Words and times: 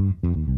Mm-hmm. 0.00 0.57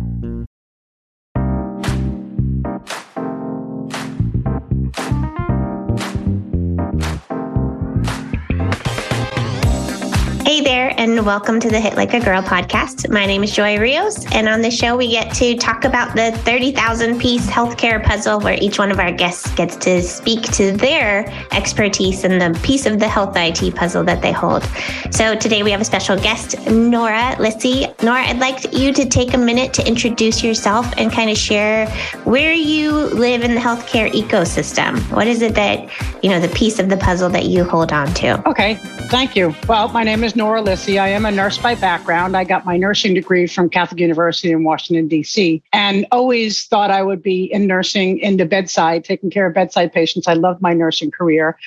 Hey 10.51 10.59
there, 10.59 10.93
and 10.97 11.25
welcome 11.25 11.61
to 11.61 11.69
the 11.69 11.79
Hit 11.79 11.95
Like 11.95 12.13
a 12.13 12.19
Girl 12.19 12.41
podcast. 12.41 13.09
My 13.09 13.25
name 13.25 13.41
is 13.41 13.53
Joy 13.53 13.77
Rios, 13.79 14.25
and 14.33 14.49
on 14.49 14.61
the 14.61 14.69
show, 14.69 14.97
we 14.97 15.07
get 15.07 15.33
to 15.35 15.55
talk 15.55 15.85
about 15.85 16.13
the 16.13 16.33
30,000 16.39 17.17
piece 17.21 17.49
healthcare 17.49 18.03
puzzle 18.03 18.37
where 18.41 18.57
each 18.59 18.77
one 18.77 18.91
of 18.91 18.99
our 18.99 19.13
guests 19.13 19.49
gets 19.55 19.77
to 19.77 20.01
speak 20.01 20.41
to 20.51 20.73
their 20.73 21.25
expertise 21.53 22.25
in 22.25 22.37
the 22.37 22.59
piece 22.63 22.85
of 22.85 22.99
the 22.99 23.07
health 23.07 23.31
IT 23.37 23.73
puzzle 23.77 24.03
that 24.03 24.21
they 24.21 24.33
hold. 24.33 24.67
So 25.09 25.37
today 25.37 25.63
we 25.63 25.71
have 25.71 25.79
a 25.79 25.85
special 25.85 26.17
guest, 26.17 26.59
Nora 26.67 27.37
Lissy. 27.39 27.87
Nora, 28.03 28.23
I'd 28.23 28.39
like 28.39 28.73
you 28.73 28.91
to 28.91 29.05
take 29.05 29.33
a 29.33 29.37
minute 29.37 29.73
to 29.75 29.87
introduce 29.87 30.43
yourself 30.43 30.85
and 30.97 31.13
kind 31.13 31.29
of 31.29 31.37
share 31.37 31.87
where 32.25 32.51
you 32.51 32.91
live 32.91 33.43
in 33.43 33.55
the 33.55 33.61
healthcare 33.61 34.11
ecosystem. 34.11 34.99
What 35.15 35.27
is 35.27 35.41
it 35.41 35.55
that, 35.55 35.89
you 36.21 36.29
know, 36.29 36.41
the 36.41 36.53
piece 36.53 36.77
of 36.77 36.89
the 36.89 36.97
puzzle 36.97 37.29
that 37.29 37.45
you 37.45 37.63
hold 37.63 37.93
on 37.93 38.13
to? 38.15 38.49
Okay, 38.49 38.75
thank 39.09 39.37
you. 39.37 39.55
Well, 39.69 39.87
my 39.87 40.03
name 40.03 40.25
is 40.25 40.35
Nora 40.41 40.63
Lissy. 40.63 40.97
I 40.97 41.09
am 41.09 41.27
a 41.27 41.31
nurse 41.31 41.59
by 41.59 41.75
background. 41.75 42.35
I 42.35 42.45
got 42.45 42.65
my 42.65 42.75
nursing 42.75 43.13
degree 43.13 43.45
from 43.45 43.69
Catholic 43.69 43.99
University 43.99 44.51
in 44.51 44.63
Washington, 44.63 45.07
D.C., 45.07 45.61
and 45.71 46.07
always 46.11 46.65
thought 46.65 46.89
I 46.89 47.03
would 47.03 47.21
be 47.21 47.43
in 47.43 47.67
nursing 47.67 48.17
in 48.17 48.37
the 48.37 48.45
bedside, 48.47 49.05
taking 49.05 49.29
care 49.29 49.45
of 49.45 49.53
bedside 49.53 49.93
patients. 49.93 50.27
I 50.27 50.33
loved 50.33 50.59
my 50.59 50.73
nursing 50.73 51.11
career. 51.11 51.59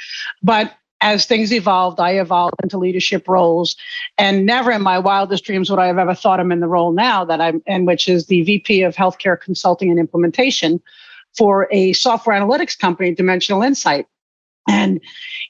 But 0.43 0.75
as 1.01 1.25
things 1.25 1.53
evolved, 1.53 2.01
I 2.01 2.19
evolved 2.19 2.57
into 2.65 2.77
leadership 2.77 3.29
roles. 3.29 3.77
And 4.19 4.45
never 4.45 4.73
in 4.73 4.83
my 4.83 4.99
wildest 4.99 5.45
dreams 5.45 5.71
would 5.71 5.79
I 5.79 5.87
have 5.87 5.99
ever 5.99 6.13
thought 6.13 6.41
I'm 6.41 6.51
in 6.51 6.59
the 6.59 6.67
role 6.67 6.91
now 6.91 7.25
that 7.27 7.41
I'm 7.41 7.63
in, 7.67 7.85
which 7.85 8.09
is 8.09 8.27
the 8.27 8.43
VP 8.43 8.83
of 8.83 8.97
Healthcare 8.97 9.41
Consulting 9.41 9.89
and 9.89 10.01
Implementation 10.01 10.83
for 11.39 11.69
a 11.71 11.93
software 11.93 12.37
analytics 12.37 12.77
company, 12.77 13.15
Dimensional 13.15 13.63
Insight. 13.63 14.09
And, 14.69 15.01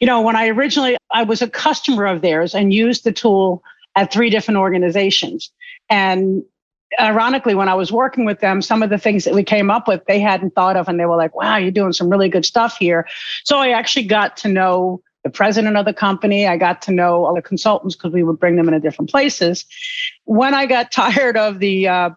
you 0.00 0.06
know, 0.06 0.20
when 0.20 0.36
I 0.36 0.48
originally, 0.48 0.96
I 1.12 1.22
was 1.22 1.42
a 1.42 1.48
customer 1.48 2.06
of 2.06 2.22
theirs 2.22 2.54
and 2.54 2.72
used 2.72 3.04
the 3.04 3.12
tool 3.12 3.62
at 3.96 4.12
three 4.12 4.30
different 4.30 4.58
organizations. 4.58 5.50
And 5.88 6.42
ironically, 7.00 7.54
when 7.54 7.68
I 7.68 7.74
was 7.74 7.92
working 7.92 8.24
with 8.24 8.40
them, 8.40 8.62
some 8.62 8.82
of 8.82 8.90
the 8.90 8.98
things 8.98 9.24
that 9.24 9.34
we 9.34 9.44
came 9.44 9.70
up 9.70 9.86
with, 9.86 10.04
they 10.06 10.20
hadn't 10.20 10.54
thought 10.54 10.76
of. 10.76 10.88
And 10.88 10.98
they 10.98 11.06
were 11.06 11.16
like, 11.16 11.34
wow, 11.34 11.56
you're 11.56 11.70
doing 11.70 11.92
some 11.92 12.08
really 12.08 12.28
good 12.28 12.44
stuff 12.44 12.76
here. 12.78 13.06
So 13.44 13.58
I 13.58 13.70
actually 13.70 14.06
got 14.06 14.36
to 14.38 14.48
know 14.48 15.00
the 15.22 15.30
president 15.30 15.76
of 15.76 15.86
the 15.86 15.94
company. 15.94 16.46
I 16.46 16.56
got 16.56 16.82
to 16.82 16.92
know 16.92 17.24
all 17.24 17.34
the 17.34 17.42
consultants 17.42 17.96
because 17.96 18.12
we 18.12 18.22
would 18.22 18.38
bring 18.38 18.56
them 18.56 18.68
into 18.68 18.80
different 18.80 19.10
places. 19.10 19.64
When 20.24 20.54
I 20.54 20.66
got 20.66 20.92
tired 20.92 21.36
of 21.36 21.58
the 21.58 21.88
uh, 21.88 22.10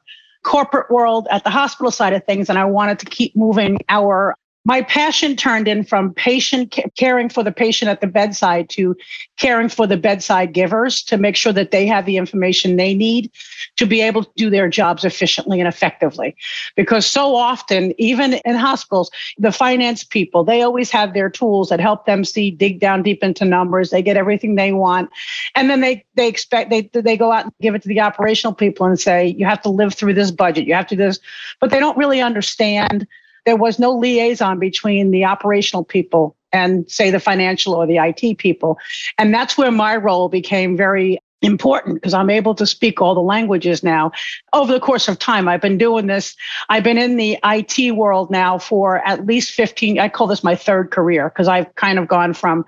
corporate 0.44 0.92
world 0.92 1.28
at 1.32 1.44
the 1.44 1.50
hospital 1.50 1.92
side 1.92 2.14
of 2.14 2.26
things 2.26 2.50
and 2.50 2.58
I 2.58 2.66
wanted 2.66 3.00
to 3.00 3.06
keep 3.06 3.36
moving 3.36 3.80
our 3.90 4.36
my 4.68 4.82
passion 4.82 5.38
turned 5.38 5.66
in 5.66 5.82
from 5.82 6.14
patient 6.14 6.78
caring 6.98 7.30
for 7.30 7.42
the 7.42 7.54
patient 7.54 7.90
at 7.90 8.02
the 8.02 8.08
bedside 8.08 8.68
to 8.68 8.98
caring 9.38 9.70
for 9.70 9.88
the 9.88 9.96
bedside 9.96 10.52
givers 10.52 11.02
to 11.02 11.18
make 11.18 11.38
sure 11.38 11.54
that 11.54 11.72
they 11.72 11.88
have 11.88 12.06
the 12.06 12.18
information 12.18 12.76
they 12.76 12.94
need 12.94 13.32
to 13.78 13.86
be 13.86 14.02
able 14.02 14.26
to 14.26 14.32
do 14.36 14.50
their 14.50 14.68
jobs 14.68 15.06
efficiently 15.06 15.62
and 15.62 15.70
effectively. 15.70 16.36
Because 16.76 17.06
so 17.06 17.34
often, 17.34 17.94
even 17.98 18.34
in 18.44 18.56
hospitals, 18.56 19.10
the 19.38 19.54
finance 19.54 20.04
people, 20.04 20.44
they 20.44 20.62
always 20.62 20.92
have 20.92 21.14
their 21.14 21.30
tools 21.30 21.70
that 21.70 21.80
help 21.80 22.06
them 22.06 22.26
see, 22.26 22.52
dig 22.52 22.82
down 22.82 23.04
deep 23.04 23.24
into 23.24 23.46
numbers. 23.46 23.90
They 23.90 24.02
get 24.02 24.18
everything 24.18 24.56
they 24.56 24.74
want. 24.74 25.10
And 25.56 25.70
then 25.70 25.80
they, 25.80 26.04
they 26.16 26.28
expect, 26.28 26.72
they, 26.72 26.90
they 26.92 27.16
go 27.16 27.32
out 27.32 27.46
and 27.46 27.54
give 27.62 27.74
it 27.74 27.84
to 27.84 27.88
the 27.88 28.02
operational 28.02 28.54
people 28.54 28.86
and 28.86 29.00
say, 29.00 29.28
you 29.28 29.46
have 29.46 29.62
to 29.62 29.70
live 29.70 29.94
through 29.94 30.16
this 30.16 30.30
budget. 30.30 30.68
You 30.68 30.74
have 30.74 30.88
to 30.88 30.98
do 30.98 31.04
this, 31.04 31.22
but 31.62 31.70
they 31.70 31.80
don't 31.80 31.98
really 31.98 32.20
understand 32.20 33.08
there 33.48 33.56
was 33.56 33.80
no 33.80 33.94
liaison 33.94 34.60
between 34.60 35.10
the 35.12 35.24
operational 35.24 35.86
people 35.86 36.36
and 36.52 36.90
say 36.92 37.10
the 37.12 37.20
financial 37.20 37.74
or 37.74 37.88
the 37.88 37.96
IT 37.96 38.38
people. 38.38 38.78
And 39.18 39.34
that's 39.34 39.58
where 39.58 39.72
my 39.72 39.96
role 39.96 40.28
became 40.28 40.76
very 40.76 41.18
important 41.42 41.96
because 41.96 42.14
I'm 42.14 42.30
able 42.30 42.54
to 42.56 42.68
speak 42.68 43.02
all 43.02 43.16
the 43.16 43.22
languages 43.22 43.84
now. 43.84 44.12
Over 44.52 44.74
the 44.74 44.82
course 44.82 45.08
of 45.08 45.18
time, 45.18 45.48
I've 45.48 45.62
been 45.62 45.78
doing 45.78 46.08
this. 46.08 46.36
I've 46.68 46.84
been 46.84 46.98
in 46.98 47.16
the 47.16 47.40
IT 47.46 47.96
world 47.96 48.30
now 48.30 48.58
for 48.58 48.98
at 49.08 49.26
least 49.26 49.52
15, 49.52 49.98
I 49.98 50.10
call 50.10 50.28
this 50.28 50.44
my 50.44 50.56
third 50.56 50.92
career 50.92 51.30
because 51.30 51.48
I've 51.48 51.74
kind 51.76 52.00
of 52.00 52.10
gone 52.10 52.34
from 52.34 52.66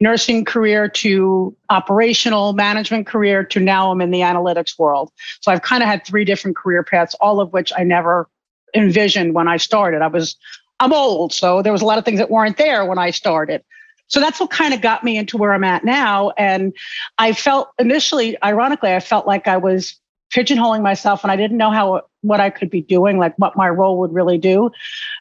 nursing 0.00 0.44
career 0.44 0.88
to 0.88 1.56
operational 1.70 2.54
management 2.54 3.06
career 3.06 3.44
to 3.44 3.60
now 3.60 3.92
I'm 3.92 4.00
in 4.00 4.10
the 4.10 4.20
analytics 4.20 4.76
world. 4.80 5.12
So 5.42 5.52
I've 5.52 5.62
kind 5.62 5.84
of 5.84 5.88
had 5.88 6.04
three 6.04 6.24
different 6.24 6.56
career 6.56 6.82
paths, 6.82 7.14
all 7.20 7.40
of 7.40 7.52
which 7.52 7.72
I 7.76 7.84
never 7.84 8.28
envisioned 8.74 9.34
when 9.34 9.48
I 9.48 9.56
started. 9.56 10.02
I 10.02 10.08
was, 10.08 10.36
I'm 10.80 10.92
old, 10.92 11.32
so 11.32 11.62
there 11.62 11.72
was 11.72 11.82
a 11.82 11.86
lot 11.86 11.98
of 11.98 12.04
things 12.04 12.18
that 12.18 12.30
weren't 12.30 12.56
there 12.56 12.84
when 12.84 12.98
I 12.98 13.10
started. 13.10 13.64
So 14.08 14.20
that's 14.20 14.40
what 14.40 14.50
kind 14.50 14.72
of 14.72 14.80
got 14.80 15.04
me 15.04 15.16
into 15.16 15.36
where 15.36 15.52
I'm 15.52 15.64
at 15.64 15.84
now. 15.84 16.30
And 16.38 16.72
I 17.18 17.32
felt 17.32 17.70
initially, 17.78 18.42
ironically, 18.42 18.94
I 18.94 19.00
felt 19.00 19.26
like 19.26 19.46
I 19.46 19.58
was 19.58 19.96
pigeonholing 20.34 20.82
myself 20.82 21.24
and 21.24 21.30
I 21.30 21.36
didn't 21.36 21.56
know 21.56 21.70
how 21.70 22.02
what 22.22 22.40
I 22.40 22.50
could 22.50 22.68
be 22.68 22.82
doing, 22.82 23.18
like 23.18 23.34
what 23.38 23.56
my 23.56 23.68
role 23.68 23.98
would 24.00 24.12
really 24.12 24.38
do. 24.38 24.70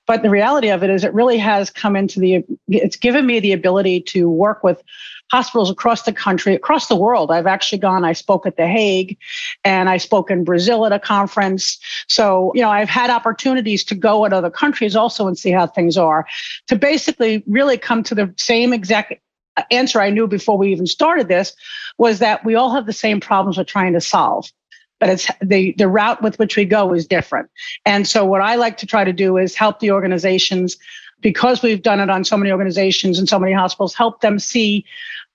But 0.06 0.24
the 0.24 0.30
reality 0.30 0.70
of 0.70 0.84
it 0.84 0.90
is 0.90 1.04
it 1.04 1.14
really 1.14 1.38
has 1.38 1.70
come 1.70 1.96
into 1.96 2.20
the 2.20 2.44
it's 2.68 2.96
given 2.96 3.26
me 3.26 3.40
the 3.40 3.54
ability 3.54 4.02
to 4.02 4.30
work 4.30 4.64
with 4.64 4.82
hospitals 5.32 5.70
across 5.70 6.04
the 6.04 6.14
country, 6.14 6.56
across 6.56 6.88
the 6.88 6.96
world. 6.96 7.32
I've 7.32 7.48
actually 7.48 7.80
gone, 7.80 8.06
I 8.06 8.14
spoke 8.14 8.46
at 8.46 8.58
The 8.58 8.68
Hague 8.68 9.18
and 9.64 9.90
I 9.90 9.98
spoke 9.98 10.32
in 10.32 10.44
Brazil 10.44 10.86
at 10.86 10.92
a 10.92 11.00
conference. 11.00 11.80
So, 12.08 12.52
you 12.56 12.62
know, 12.62 12.70
I've 12.70 12.90
had 12.90 13.10
opportunities 13.10 13.84
to 13.86 13.96
go 13.96 14.26
at 14.26 14.34
other 14.34 14.50
countries 14.50 14.96
also 14.96 15.28
and 15.28 15.38
see 15.38 15.52
how 15.52 15.68
things 15.68 15.98
are 15.98 16.26
to 16.68 16.76
basically 16.76 17.44
really 17.48 17.78
come 17.78 18.04
to 18.04 18.16
the 18.16 18.34
same 18.38 18.74
exact 18.74 19.14
uh, 19.58 19.64
answer 19.72 20.00
I 20.00 20.10
knew 20.10 20.28
before 20.28 20.58
we 20.58 20.72
even 20.72 20.88
started 20.88 21.28
this 21.28 21.54
was 21.98 22.20
that 22.20 22.46
we 22.46 22.56
all 22.56 22.72
have 22.74 22.86
the 22.86 22.94
same 22.94 23.20
problems 23.20 23.58
we're 23.58 23.64
trying 23.64 23.94
to 23.94 24.02
solve 24.02 24.52
but 25.00 25.10
it's 25.10 25.30
the 25.42 25.74
the 25.78 25.88
route 25.88 26.22
with 26.22 26.40
which 26.40 26.56
we 26.56 26.66
go 26.66 26.94
is 26.94 27.06
different. 27.06 27.50
And 27.86 28.08
so 28.08 28.26
what 28.26 28.42
I 28.42 28.56
like 28.56 28.78
to 28.78 28.86
try 28.86 29.04
to 29.04 29.14
do 29.14 29.38
is 29.38 29.56
help 29.56 29.80
the 29.80 29.92
organizations 29.92 30.78
because 31.22 31.62
we've 31.62 31.82
done 31.82 32.00
it 32.00 32.10
on 32.10 32.24
so 32.24 32.38
many 32.38 32.52
organizations 32.52 33.20
and 33.20 33.28
so 33.28 33.40
many 33.40 33.54
hospitals, 33.54 33.94
help 33.94 34.22
them 34.22 34.40
see 34.40 34.86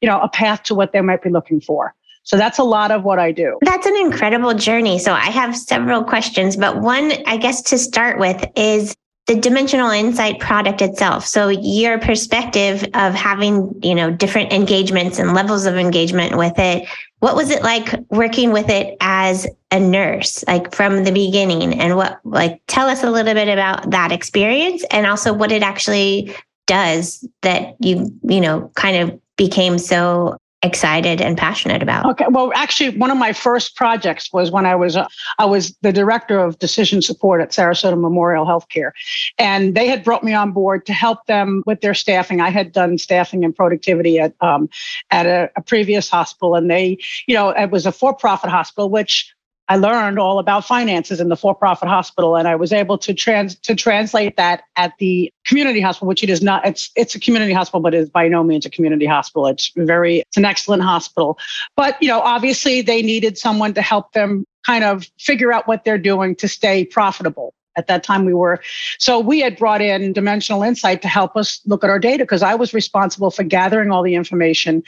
you 0.02 0.08
know, 0.08 0.20
a 0.20 0.28
path 0.28 0.64
to 0.64 0.74
what 0.74 0.92
they 0.92 1.00
might 1.00 1.22
be 1.22 1.30
looking 1.30 1.60
for. 1.60 1.94
So 2.24 2.36
that's 2.36 2.58
a 2.58 2.64
lot 2.64 2.90
of 2.90 3.04
what 3.04 3.18
I 3.18 3.32
do. 3.32 3.58
That's 3.62 3.86
an 3.86 3.96
incredible 3.96 4.54
journey. 4.54 4.98
So 4.98 5.12
I 5.12 5.26
have 5.26 5.56
several 5.56 6.04
questions, 6.04 6.56
but 6.56 6.80
one, 6.80 7.12
I 7.26 7.36
guess, 7.36 7.62
to 7.62 7.78
start 7.78 8.18
with 8.18 8.44
is 8.56 8.94
the 9.26 9.36
dimensional 9.36 9.90
insight 9.90 10.40
product 10.40 10.82
itself. 10.82 11.26
So 11.26 11.48
your 11.48 11.98
perspective 11.98 12.84
of 12.94 13.14
having 13.14 13.74
you 13.82 13.94
know 13.94 14.10
different 14.10 14.52
engagements 14.52 15.18
and 15.18 15.34
levels 15.34 15.66
of 15.66 15.76
engagement 15.76 16.36
with 16.36 16.58
it 16.58 16.88
what 17.22 17.36
was 17.36 17.50
it 17.50 17.62
like 17.62 17.94
working 18.10 18.50
with 18.50 18.68
it 18.68 18.96
as 19.00 19.46
a 19.70 19.78
nurse 19.78 20.42
like 20.48 20.74
from 20.74 21.04
the 21.04 21.12
beginning? 21.12 21.78
And 21.78 21.94
what 21.94 22.18
like 22.24 22.60
tell 22.66 22.88
us 22.88 23.04
a 23.04 23.12
little 23.12 23.32
bit 23.32 23.46
about 23.46 23.92
that 23.92 24.10
experience 24.10 24.84
and 24.90 25.06
also 25.06 25.32
what 25.32 25.52
it 25.52 25.62
actually 25.62 26.34
does 26.66 27.24
that 27.42 27.76
you 27.78 28.12
you 28.24 28.40
know 28.40 28.72
kind 28.74 28.96
of 28.96 29.20
became 29.36 29.78
so 29.78 30.36
excited 30.62 31.20
and 31.20 31.36
passionate 31.36 31.82
about? 31.82 32.06
Okay, 32.06 32.26
well, 32.30 32.52
actually, 32.54 32.96
one 32.96 33.10
of 33.10 33.16
my 33.16 33.32
first 33.32 33.74
projects 33.74 34.32
was 34.32 34.50
when 34.50 34.64
I 34.64 34.74
was 34.74 34.96
uh, 34.96 35.08
I 35.38 35.44
was 35.44 35.74
the 35.82 35.92
director 35.92 36.38
of 36.38 36.58
decision 36.58 37.02
support 37.02 37.40
at 37.40 37.50
Sarasota 37.50 38.00
Memorial 38.00 38.46
Healthcare, 38.46 38.92
and 39.38 39.74
they 39.74 39.88
had 39.88 40.04
brought 40.04 40.22
me 40.24 40.32
on 40.32 40.52
board 40.52 40.86
to 40.86 40.92
help 40.92 41.26
them 41.26 41.62
with 41.66 41.80
their 41.80 41.94
staffing. 41.94 42.40
I 42.40 42.50
had 42.50 42.72
done 42.72 42.98
staffing 42.98 43.44
and 43.44 43.54
productivity 43.54 44.18
at 44.18 44.34
um, 44.40 44.68
at 45.10 45.26
a, 45.26 45.50
a 45.56 45.62
previous 45.62 46.08
hospital, 46.08 46.54
and 46.54 46.70
they, 46.70 46.98
you 47.26 47.34
know, 47.34 47.50
it 47.50 47.70
was 47.70 47.86
a 47.86 47.92
for-profit 47.92 48.50
hospital, 48.50 48.88
which 48.88 49.32
I 49.68 49.76
learned 49.76 50.18
all 50.18 50.38
about 50.38 50.64
finances 50.64 51.20
in 51.20 51.28
the 51.28 51.36
for-profit 51.36 51.88
hospital, 51.88 52.36
and 52.36 52.48
I 52.48 52.56
was 52.56 52.72
able 52.72 52.98
to 52.98 53.14
trans 53.14 53.54
to 53.60 53.74
translate 53.74 54.36
that 54.36 54.64
at 54.76 54.92
the 54.98 55.32
community 55.46 55.80
hospital, 55.80 56.08
which 56.08 56.22
it 56.22 56.30
is 56.30 56.42
not. 56.42 56.66
It's 56.66 56.90
it's 56.96 57.14
a 57.14 57.20
community 57.20 57.52
hospital, 57.52 57.80
but 57.80 57.94
it 57.94 57.98
is 57.98 58.10
by 58.10 58.28
no 58.28 58.42
means 58.42 58.66
a 58.66 58.70
community 58.70 59.06
hospital. 59.06 59.46
It's 59.46 59.72
very 59.76 60.20
it's 60.20 60.36
an 60.36 60.44
excellent 60.44 60.82
hospital, 60.82 61.38
but 61.76 62.00
you 62.02 62.08
know, 62.08 62.20
obviously 62.20 62.82
they 62.82 63.02
needed 63.02 63.38
someone 63.38 63.72
to 63.74 63.82
help 63.82 64.12
them 64.12 64.44
kind 64.66 64.84
of 64.84 65.06
figure 65.18 65.52
out 65.52 65.66
what 65.66 65.84
they're 65.84 65.98
doing 65.98 66.36
to 66.36 66.48
stay 66.48 66.84
profitable. 66.84 67.54
At 67.74 67.86
that 67.86 68.04
time, 68.04 68.26
we 68.26 68.34
were. 68.34 68.60
So 68.98 69.18
we 69.18 69.40
had 69.40 69.56
brought 69.56 69.80
in 69.80 70.12
Dimensional 70.12 70.62
Insight 70.62 71.00
to 71.02 71.08
help 71.08 71.36
us 71.36 71.60
look 71.64 71.82
at 71.82 71.88
our 71.88 71.98
data 71.98 72.24
because 72.24 72.42
I 72.42 72.54
was 72.54 72.74
responsible 72.74 73.30
for 73.30 73.44
gathering 73.44 73.90
all 73.90 74.02
the 74.02 74.14
information 74.14 74.82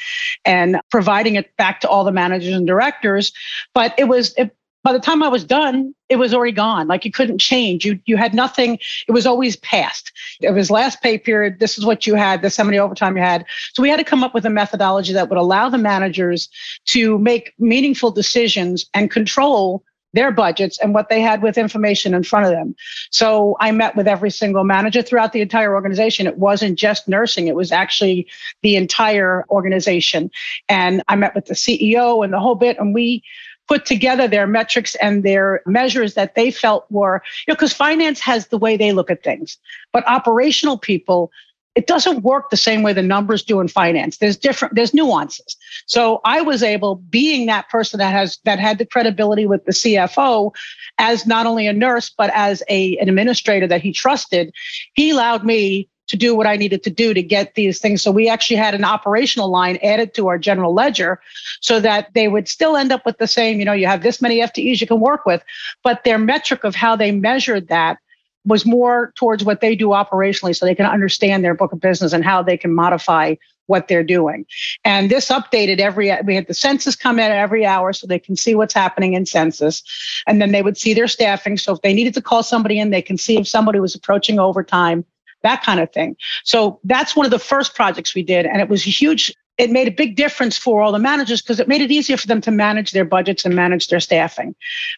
and 0.44 0.78
providing 0.90 1.36
it 1.36 1.56
back 1.56 1.80
to 1.80 1.88
all 1.88 2.04
the 2.04 2.12
managers 2.12 2.54
and 2.54 2.66
directors. 2.66 3.32
But 3.72 3.94
it 3.96 4.04
was, 4.04 4.34
it, 4.36 4.54
by 4.84 4.92
the 4.92 5.00
time 5.00 5.22
I 5.22 5.28
was 5.28 5.44
done, 5.44 5.94
it 6.10 6.16
was 6.16 6.34
already 6.34 6.52
gone. 6.52 6.86
Like 6.86 7.06
you 7.06 7.10
couldn't 7.10 7.38
change. 7.38 7.86
You 7.86 7.98
you 8.04 8.18
had 8.18 8.34
nothing. 8.34 8.78
It 9.08 9.12
was 9.12 9.26
always 9.26 9.56
past. 9.56 10.12
It 10.40 10.50
was 10.50 10.70
last 10.70 11.02
pay 11.02 11.16
period. 11.16 11.58
This 11.58 11.78
is 11.78 11.86
what 11.86 12.06
you 12.06 12.14
had. 12.14 12.42
This 12.42 12.58
how 12.58 12.64
many 12.64 12.78
overtime 12.78 13.16
you 13.16 13.22
had. 13.22 13.46
So 13.72 13.82
we 13.82 13.88
had 13.88 13.96
to 13.96 14.04
come 14.04 14.22
up 14.22 14.34
with 14.34 14.44
a 14.44 14.50
methodology 14.50 15.14
that 15.14 15.30
would 15.30 15.38
allow 15.38 15.70
the 15.70 15.78
managers 15.78 16.50
to 16.86 17.18
make 17.18 17.54
meaningful 17.58 18.10
decisions 18.10 18.84
and 18.92 19.10
control 19.10 19.82
their 20.12 20.30
budgets 20.30 20.78
and 20.78 20.94
what 20.94 21.08
they 21.08 21.20
had 21.20 21.42
with 21.42 21.58
information 21.58 22.14
in 22.14 22.22
front 22.22 22.46
of 22.46 22.52
them. 22.52 22.76
So 23.10 23.56
I 23.58 23.72
met 23.72 23.96
with 23.96 24.06
every 24.06 24.30
single 24.30 24.62
manager 24.62 25.02
throughout 25.02 25.32
the 25.32 25.40
entire 25.40 25.74
organization. 25.74 26.28
It 26.28 26.38
wasn't 26.38 26.78
just 26.78 27.08
nursing, 27.08 27.48
it 27.48 27.56
was 27.56 27.72
actually 27.72 28.28
the 28.62 28.76
entire 28.76 29.44
organization. 29.50 30.30
And 30.68 31.02
I 31.08 31.16
met 31.16 31.34
with 31.34 31.46
the 31.46 31.54
CEO 31.54 32.22
and 32.22 32.32
the 32.32 32.38
whole 32.38 32.54
bit. 32.54 32.78
And 32.78 32.94
we 32.94 33.24
put 33.68 33.86
together 33.86 34.28
their 34.28 34.46
metrics 34.46 34.94
and 34.96 35.22
their 35.22 35.62
measures 35.66 36.14
that 36.14 36.34
they 36.34 36.50
felt 36.50 36.86
were, 36.90 37.22
you 37.46 37.52
know, 37.52 37.54
because 37.54 37.72
finance 37.72 38.20
has 38.20 38.48
the 38.48 38.58
way 38.58 38.76
they 38.76 38.92
look 38.92 39.10
at 39.10 39.22
things, 39.22 39.58
but 39.92 40.06
operational 40.06 40.78
people, 40.78 41.30
it 41.74 41.86
doesn't 41.86 42.22
work 42.22 42.50
the 42.50 42.56
same 42.56 42.82
way 42.82 42.92
the 42.92 43.02
numbers 43.02 43.42
do 43.42 43.60
in 43.60 43.66
finance. 43.66 44.18
There's 44.18 44.36
different, 44.36 44.74
there's 44.74 44.94
nuances. 44.94 45.56
So 45.86 46.20
I 46.24 46.40
was 46.40 46.62
able, 46.62 46.96
being 46.96 47.46
that 47.46 47.68
person 47.68 47.98
that 47.98 48.12
has 48.12 48.38
that 48.44 48.60
had 48.60 48.78
the 48.78 48.86
credibility 48.86 49.46
with 49.46 49.64
the 49.64 49.72
CFO, 49.72 50.52
as 50.98 51.26
not 51.26 51.46
only 51.46 51.66
a 51.66 51.72
nurse 51.72 52.10
but 52.16 52.30
as 52.32 52.62
a 52.68 52.96
an 52.98 53.08
administrator 53.08 53.66
that 53.66 53.82
he 53.82 53.92
trusted, 53.92 54.54
he 54.94 55.10
allowed 55.10 55.44
me 55.44 55.88
to 56.08 56.16
do 56.16 56.34
what 56.34 56.46
I 56.46 56.56
needed 56.56 56.82
to 56.84 56.90
do 56.90 57.14
to 57.14 57.22
get 57.22 57.54
these 57.54 57.78
things. 57.78 58.02
So 58.02 58.10
we 58.10 58.28
actually 58.28 58.56
had 58.56 58.74
an 58.74 58.84
operational 58.84 59.50
line 59.50 59.78
added 59.82 60.14
to 60.14 60.28
our 60.28 60.38
general 60.38 60.74
ledger 60.74 61.20
so 61.60 61.80
that 61.80 62.12
they 62.14 62.28
would 62.28 62.48
still 62.48 62.76
end 62.76 62.92
up 62.92 63.06
with 63.06 63.18
the 63.18 63.26
same, 63.26 63.58
you 63.58 63.64
know, 63.64 63.72
you 63.72 63.86
have 63.86 64.02
this 64.02 64.20
many 64.20 64.40
FTEs 64.40 64.80
you 64.80 64.86
can 64.86 65.00
work 65.00 65.24
with, 65.24 65.42
but 65.82 66.04
their 66.04 66.18
metric 66.18 66.64
of 66.64 66.74
how 66.74 66.94
they 66.96 67.10
measured 67.10 67.68
that 67.68 67.98
was 68.46 68.66
more 68.66 69.12
towards 69.16 69.42
what 69.42 69.60
they 69.60 69.74
do 69.74 69.88
operationally 69.88 70.54
so 70.54 70.66
they 70.66 70.74
can 70.74 70.86
understand 70.86 71.42
their 71.42 71.54
book 71.54 71.72
of 71.72 71.80
business 71.80 72.12
and 72.12 72.24
how 72.24 72.42
they 72.42 72.56
can 72.56 72.74
modify 72.74 73.34
what 73.66 73.88
they're 73.88 74.04
doing. 74.04 74.44
And 74.84 75.10
this 75.10 75.28
updated 75.28 75.78
every, 75.78 76.12
we 76.24 76.34
had 76.34 76.46
the 76.46 76.52
census 76.52 76.94
come 76.94 77.18
in 77.18 77.30
every 77.30 77.64
hour 77.64 77.94
so 77.94 78.06
they 78.06 78.18
can 78.18 78.36
see 78.36 78.54
what's 78.54 78.74
happening 78.74 79.14
in 79.14 79.24
census. 79.24 79.82
And 80.26 80.42
then 80.42 80.52
they 80.52 80.60
would 80.60 80.76
see 80.76 80.92
their 80.92 81.08
staffing. 81.08 81.56
So 81.56 81.72
if 81.72 81.80
they 81.80 81.94
needed 81.94 82.12
to 82.14 82.22
call 82.22 82.42
somebody 82.42 82.78
in, 82.78 82.90
they 82.90 83.00
can 83.00 83.16
see 83.16 83.38
if 83.38 83.48
somebody 83.48 83.80
was 83.80 83.94
approaching 83.94 84.38
overtime 84.38 85.06
that 85.44 85.62
kind 85.62 85.78
of 85.78 85.92
thing. 85.92 86.16
So 86.42 86.80
that's 86.82 87.14
one 87.14 87.24
of 87.24 87.30
the 87.30 87.38
first 87.38 87.74
projects 87.76 88.14
we 88.14 88.24
did. 88.24 88.46
And 88.46 88.60
it 88.60 88.68
was 88.68 88.82
huge, 88.82 89.32
it 89.56 89.70
made 89.70 89.86
a 89.86 89.92
big 89.92 90.16
difference 90.16 90.58
for 90.58 90.82
all 90.82 90.90
the 90.90 90.98
managers 90.98 91.40
because 91.40 91.60
it 91.60 91.68
made 91.68 91.80
it 91.80 91.92
easier 91.92 92.16
for 92.16 92.26
them 92.26 92.40
to 92.40 92.50
manage 92.50 92.90
their 92.90 93.04
budgets 93.04 93.44
and 93.44 93.54
manage 93.54 93.88
their 93.88 94.00
staffing. 94.00 94.56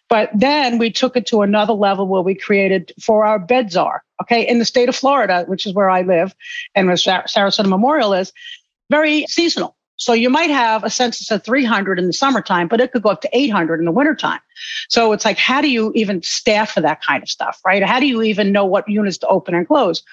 But 0.09 0.31
then 0.33 0.79
we 0.79 0.91
took 0.91 1.15
it 1.15 1.27
to 1.27 1.43
another 1.43 1.73
level 1.73 2.07
where 2.07 2.23
we 2.23 2.33
created 2.33 2.91
for 2.99 3.23
our 3.25 3.37
bed 3.37 3.71
czar, 3.71 4.03
okay, 4.23 4.47
in 4.47 4.57
the 4.57 4.65
state 4.65 4.89
of 4.89 4.95
Florida, 4.95 5.45
which 5.47 5.67
is 5.67 5.73
where 5.73 5.89
I 5.89 6.01
live 6.01 6.35
and 6.73 6.87
where 6.87 6.95
Sarasota 6.95 7.67
Memorial 7.67 8.13
is, 8.13 8.33
very 8.89 9.25
seasonal. 9.27 9.75
So 9.97 10.13
you 10.13 10.29
might 10.29 10.51
have 10.51 10.83
a 10.83 10.89
census 10.89 11.31
of 11.31 11.43
300 11.43 11.97
in 11.99 12.05
the 12.05 12.13
summertime, 12.13 12.67
but 12.67 12.79
it 12.79 12.91
could 12.91 13.01
go 13.01 13.09
up 13.09 13.21
to 13.21 13.29
800 13.33 13.79
in 13.79 13.85
the 13.85 13.91
wintertime. 13.91 14.39
So 14.89 15.11
it's 15.11 15.25
like, 15.25 15.39
how 15.39 15.59
do 15.59 15.69
you 15.69 15.91
even 15.95 16.21
staff 16.21 16.71
for 16.71 16.81
that 16.81 17.03
kind 17.03 17.23
of 17.23 17.29
stuff, 17.29 17.59
right? 17.65 17.83
How 17.83 17.99
do 17.99 18.05
you 18.05 18.21
even 18.21 18.51
know 18.51 18.65
what 18.65 18.87
units 18.87 19.17
to 19.19 19.27
open 19.27 19.55
and 19.55 19.67
close? 19.67 20.03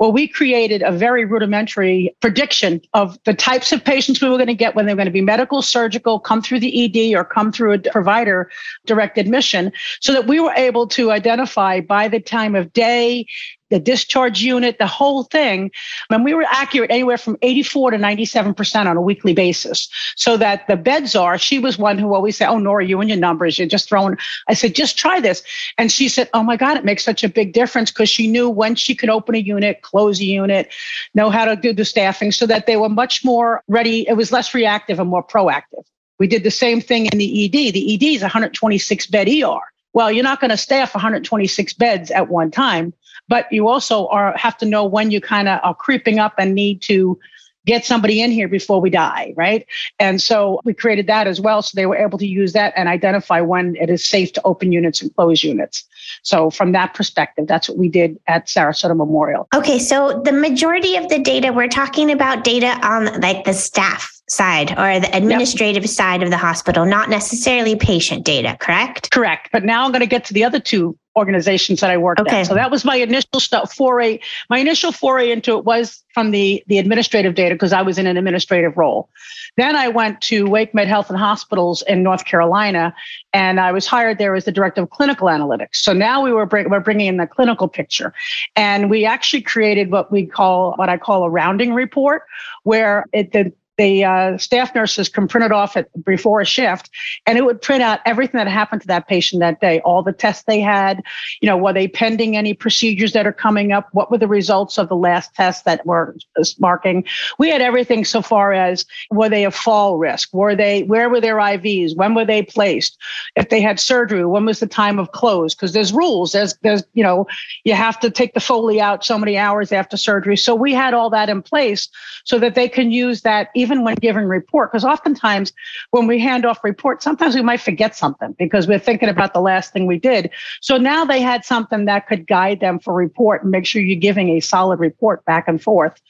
Well, 0.00 0.12
we 0.12 0.28
created 0.28 0.80
a 0.80 0.92
very 0.92 1.26
rudimentary 1.26 2.16
prediction 2.20 2.80
of 2.94 3.18
the 3.24 3.34
types 3.34 3.70
of 3.70 3.84
patients 3.84 4.22
we 4.22 4.30
were 4.30 4.38
going 4.38 4.46
to 4.46 4.54
get 4.54 4.74
when 4.74 4.86
they 4.86 4.94
were 4.94 4.96
going 4.96 5.04
to 5.04 5.12
be 5.12 5.20
medical, 5.20 5.60
surgical, 5.60 6.18
come 6.18 6.40
through 6.40 6.60
the 6.60 7.12
ED, 7.12 7.14
or 7.14 7.22
come 7.22 7.52
through 7.52 7.74
a 7.74 7.78
provider 7.78 8.50
direct 8.86 9.18
admission, 9.18 9.70
so 10.00 10.14
that 10.14 10.26
we 10.26 10.40
were 10.40 10.54
able 10.56 10.86
to 10.88 11.10
identify 11.10 11.80
by 11.80 12.08
the 12.08 12.18
time 12.18 12.54
of 12.54 12.72
day 12.72 13.26
the 13.70 13.80
discharge 13.80 14.42
unit, 14.42 14.78
the 14.78 14.86
whole 14.86 15.24
thing. 15.24 15.70
And 16.10 16.24
we 16.24 16.34
were 16.34 16.44
accurate 16.48 16.90
anywhere 16.90 17.16
from 17.16 17.38
84 17.42 17.92
to 17.92 17.96
97% 17.96 18.86
on 18.86 18.96
a 18.96 19.00
weekly 19.00 19.32
basis. 19.32 19.88
So 20.16 20.36
that 20.36 20.66
the 20.68 20.76
bed 20.76 21.08
czar, 21.08 21.38
she 21.38 21.58
was 21.58 21.78
one 21.78 21.98
who 21.98 22.14
always 22.14 22.36
said, 22.36 22.48
Oh, 22.48 22.58
Nora, 22.58 22.84
you 22.84 23.00
and 23.00 23.08
your 23.08 23.18
numbers, 23.18 23.58
you're 23.58 23.68
just 23.68 23.88
throwing. 23.88 24.18
I 24.48 24.54
said, 24.54 24.74
just 24.74 24.98
try 24.98 25.20
this. 25.20 25.42
And 25.78 25.90
she 25.90 26.08
said, 26.08 26.28
Oh 26.34 26.42
my 26.42 26.56
God, 26.56 26.76
it 26.76 26.84
makes 26.84 27.04
such 27.04 27.24
a 27.24 27.28
big 27.28 27.52
difference 27.52 27.90
because 27.90 28.10
she 28.10 28.26
knew 28.26 28.50
when 28.50 28.74
she 28.74 28.94
could 28.94 29.08
open 29.08 29.34
a 29.34 29.38
unit, 29.38 29.82
close 29.82 30.20
a 30.20 30.24
unit, 30.24 30.72
know 31.14 31.30
how 31.30 31.44
to 31.44 31.56
do 31.56 31.72
the 31.72 31.84
staffing 31.84 32.32
so 32.32 32.46
that 32.46 32.66
they 32.66 32.76
were 32.76 32.88
much 32.88 33.24
more 33.24 33.62
ready. 33.68 34.06
It 34.08 34.14
was 34.14 34.32
less 34.32 34.52
reactive 34.54 34.98
and 34.98 35.08
more 35.08 35.24
proactive. 35.24 35.84
We 36.18 36.26
did 36.26 36.44
the 36.44 36.50
same 36.50 36.80
thing 36.80 37.06
in 37.06 37.18
the 37.18 37.44
ED. 37.46 37.72
The 37.72 37.94
ED 37.94 38.02
is 38.16 38.22
126 38.22 39.06
bed 39.06 39.28
ER. 39.28 39.60
Well, 39.92 40.12
you're 40.12 40.22
not 40.22 40.40
going 40.40 40.50
to 40.50 40.56
staff 40.56 40.94
126 40.94 41.72
beds 41.74 42.10
at 42.10 42.28
one 42.28 42.50
time 42.50 42.92
but 43.30 43.50
you 43.50 43.68
also 43.68 44.08
are 44.08 44.36
have 44.36 44.58
to 44.58 44.66
know 44.66 44.84
when 44.84 45.10
you 45.10 45.20
kind 45.20 45.48
of 45.48 45.60
are 45.62 45.74
creeping 45.74 46.18
up 46.18 46.34
and 46.36 46.54
need 46.54 46.82
to 46.82 47.18
get 47.66 47.84
somebody 47.84 48.20
in 48.20 48.30
here 48.30 48.48
before 48.48 48.80
we 48.80 48.90
die, 48.90 49.32
right? 49.36 49.66
And 49.98 50.20
so 50.20 50.60
we 50.64 50.74
created 50.74 51.06
that 51.06 51.26
as 51.26 51.40
well. 51.40 51.62
So 51.62 51.72
they 51.76 51.86
were 51.86 51.96
able 51.96 52.18
to 52.18 52.26
use 52.26 52.52
that 52.54 52.72
and 52.74 52.88
identify 52.88 53.40
when 53.40 53.76
it 53.76 53.90
is 53.90 54.04
safe 54.04 54.32
to 54.32 54.42
open 54.44 54.72
units 54.72 55.00
and 55.00 55.14
close 55.14 55.44
units. 55.44 55.84
So 56.22 56.50
from 56.50 56.72
that 56.72 56.94
perspective, 56.94 57.46
that's 57.46 57.68
what 57.68 57.78
we 57.78 57.88
did 57.88 58.18
at 58.26 58.46
Sarasota 58.46 58.96
Memorial. 58.96 59.46
Okay. 59.54 59.78
So 59.78 60.20
the 60.24 60.32
majority 60.32 60.96
of 60.96 61.08
the 61.10 61.18
data, 61.18 61.52
we're 61.52 61.68
talking 61.68 62.10
about 62.10 62.44
data 62.44 62.78
on 62.82 63.20
like 63.20 63.44
the 63.44 63.52
staff 63.52 64.10
side 64.28 64.70
or 64.72 64.98
the 64.98 65.14
administrative 65.14 65.82
yep. 65.82 65.90
side 65.90 66.22
of 66.22 66.30
the 66.30 66.38
hospital, 66.38 66.86
not 66.86 67.10
necessarily 67.10 67.76
patient 67.76 68.24
data, 68.24 68.56
correct? 68.58 69.10
Correct. 69.10 69.50
But 69.52 69.64
now 69.64 69.84
I'm 69.84 69.92
going 69.92 70.00
to 70.00 70.06
get 70.06 70.24
to 70.26 70.34
the 70.34 70.44
other 70.44 70.60
two 70.60 70.96
organizations 71.20 71.80
that 71.80 71.90
I 71.90 71.98
worked 71.98 72.20
okay. 72.20 72.40
at. 72.40 72.46
So 72.46 72.54
that 72.54 72.70
was 72.70 72.84
my 72.84 72.96
initial 72.96 73.40
stuff 73.40 73.74
foray. 73.74 74.18
My 74.48 74.58
initial 74.58 74.90
foray 74.90 75.30
into 75.30 75.56
it 75.58 75.64
was 75.64 76.02
from 76.14 76.30
the 76.30 76.64
the 76.66 76.78
administrative 76.78 77.34
data 77.34 77.54
because 77.54 77.72
I 77.72 77.82
was 77.82 77.98
in 77.98 78.06
an 78.06 78.16
administrative 78.16 78.76
role. 78.76 79.10
Then 79.56 79.76
I 79.76 79.88
went 79.88 80.20
to 80.22 80.46
WakeMed 80.46 80.86
Health 80.86 81.10
and 81.10 81.18
Hospitals 81.18 81.82
in 81.82 82.02
North 82.02 82.24
Carolina, 82.24 82.94
and 83.32 83.60
I 83.60 83.70
was 83.70 83.86
hired 83.86 84.16
there 84.18 84.34
as 84.34 84.46
the 84.46 84.52
director 84.52 84.82
of 84.82 84.90
clinical 84.90 85.28
analytics. 85.28 85.76
So 85.76 85.92
now 85.92 86.22
we 86.22 86.32
were 86.32 86.46
bring, 86.46 86.70
we're 86.70 86.80
bringing 86.80 87.06
in 87.06 87.16
the 87.18 87.26
clinical 87.26 87.68
picture, 87.68 88.14
and 88.56 88.90
we 88.90 89.04
actually 89.04 89.42
created 89.42 89.90
what 89.90 90.10
we 90.10 90.24
call 90.26 90.74
what 90.76 90.88
I 90.88 90.96
call 90.96 91.24
a 91.24 91.30
rounding 91.30 91.74
report, 91.74 92.22
where 92.62 93.04
it 93.12 93.32
the 93.32 93.52
the 93.80 94.04
uh, 94.04 94.36
staff 94.36 94.74
nurses 94.74 95.08
can 95.08 95.26
print 95.26 95.46
it 95.46 95.52
off 95.52 95.74
at, 95.74 95.88
before 96.04 96.42
a 96.42 96.44
shift, 96.44 96.90
and 97.26 97.38
it 97.38 97.46
would 97.46 97.62
print 97.62 97.82
out 97.82 98.00
everything 98.04 98.36
that 98.36 98.46
happened 98.46 98.82
to 98.82 98.86
that 98.88 99.08
patient 99.08 99.40
that 99.40 99.58
day, 99.58 99.80
all 99.80 100.02
the 100.02 100.12
tests 100.12 100.44
they 100.46 100.60
had, 100.60 101.02
you 101.40 101.46
know, 101.46 101.56
were 101.56 101.72
they 101.72 101.88
pending 101.88 102.36
any 102.36 102.52
procedures 102.52 103.14
that 103.14 103.26
are 103.26 103.32
coming 103.32 103.72
up? 103.72 103.88
What 103.92 104.10
were 104.10 104.18
the 104.18 104.28
results 104.28 104.76
of 104.76 104.90
the 104.90 104.96
last 104.96 105.34
test 105.34 105.64
that 105.64 105.86
were 105.86 106.14
marking? 106.58 107.06
We 107.38 107.48
had 107.48 107.62
everything 107.62 108.04
so 108.04 108.20
far 108.20 108.52
as 108.52 108.84
were 109.10 109.30
they 109.30 109.46
a 109.46 109.50
fall 109.50 109.96
risk? 109.96 110.28
Were 110.34 110.54
they, 110.54 110.82
where 110.82 111.08
were 111.08 111.20
their 111.20 111.36
IVs? 111.36 111.96
When 111.96 112.14
were 112.14 112.26
they 112.26 112.42
placed? 112.42 112.98
If 113.34 113.48
they 113.48 113.62
had 113.62 113.80
surgery, 113.80 114.26
when 114.26 114.44
was 114.44 114.60
the 114.60 114.66
time 114.66 114.98
of 114.98 115.12
close? 115.12 115.54
Because 115.54 115.72
there's 115.72 115.92
rules. 115.92 116.32
There's, 116.32 116.54
there's, 116.62 116.82
you 116.92 117.02
know, 117.02 117.26
you 117.64 117.72
have 117.72 117.98
to 118.00 118.10
take 118.10 118.34
the 118.34 118.40
Foley 118.40 118.78
out 118.78 119.06
so 119.06 119.16
many 119.16 119.38
hours 119.38 119.72
after 119.72 119.96
surgery. 119.96 120.36
So 120.36 120.54
we 120.54 120.74
had 120.74 120.92
all 120.92 121.08
that 121.10 121.30
in 121.30 121.40
place 121.40 121.88
so 122.24 122.38
that 122.38 122.54
they 122.54 122.68
can 122.68 122.90
use 122.90 123.22
that 123.22 123.48
even 123.54 123.69
when 123.78 123.94
giving 123.96 124.24
report. 124.24 124.70
Because 124.70 124.84
oftentimes 124.84 125.52
when 125.90 126.06
we 126.06 126.18
hand 126.18 126.44
off 126.44 126.62
report, 126.64 127.02
sometimes 127.02 127.34
we 127.34 127.42
might 127.42 127.60
forget 127.60 127.96
something 127.96 128.34
because 128.38 128.66
we're 128.66 128.78
thinking 128.78 129.08
about 129.08 129.32
the 129.34 129.40
last 129.40 129.72
thing 129.72 129.86
we 129.86 129.98
did. 129.98 130.30
So 130.60 130.76
now 130.76 131.04
they 131.04 131.20
had 131.20 131.44
something 131.44 131.84
that 131.86 132.06
could 132.06 132.26
guide 132.26 132.60
them 132.60 132.78
for 132.78 132.92
report 132.94 133.42
and 133.42 133.50
make 133.50 133.66
sure 133.66 133.80
you're 133.80 133.98
giving 133.98 134.30
a 134.30 134.40
solid 134.40 134.80
report 134.80 135.24
back 135.24 135.48
and 135.48 135.62
forth 135.62 136.00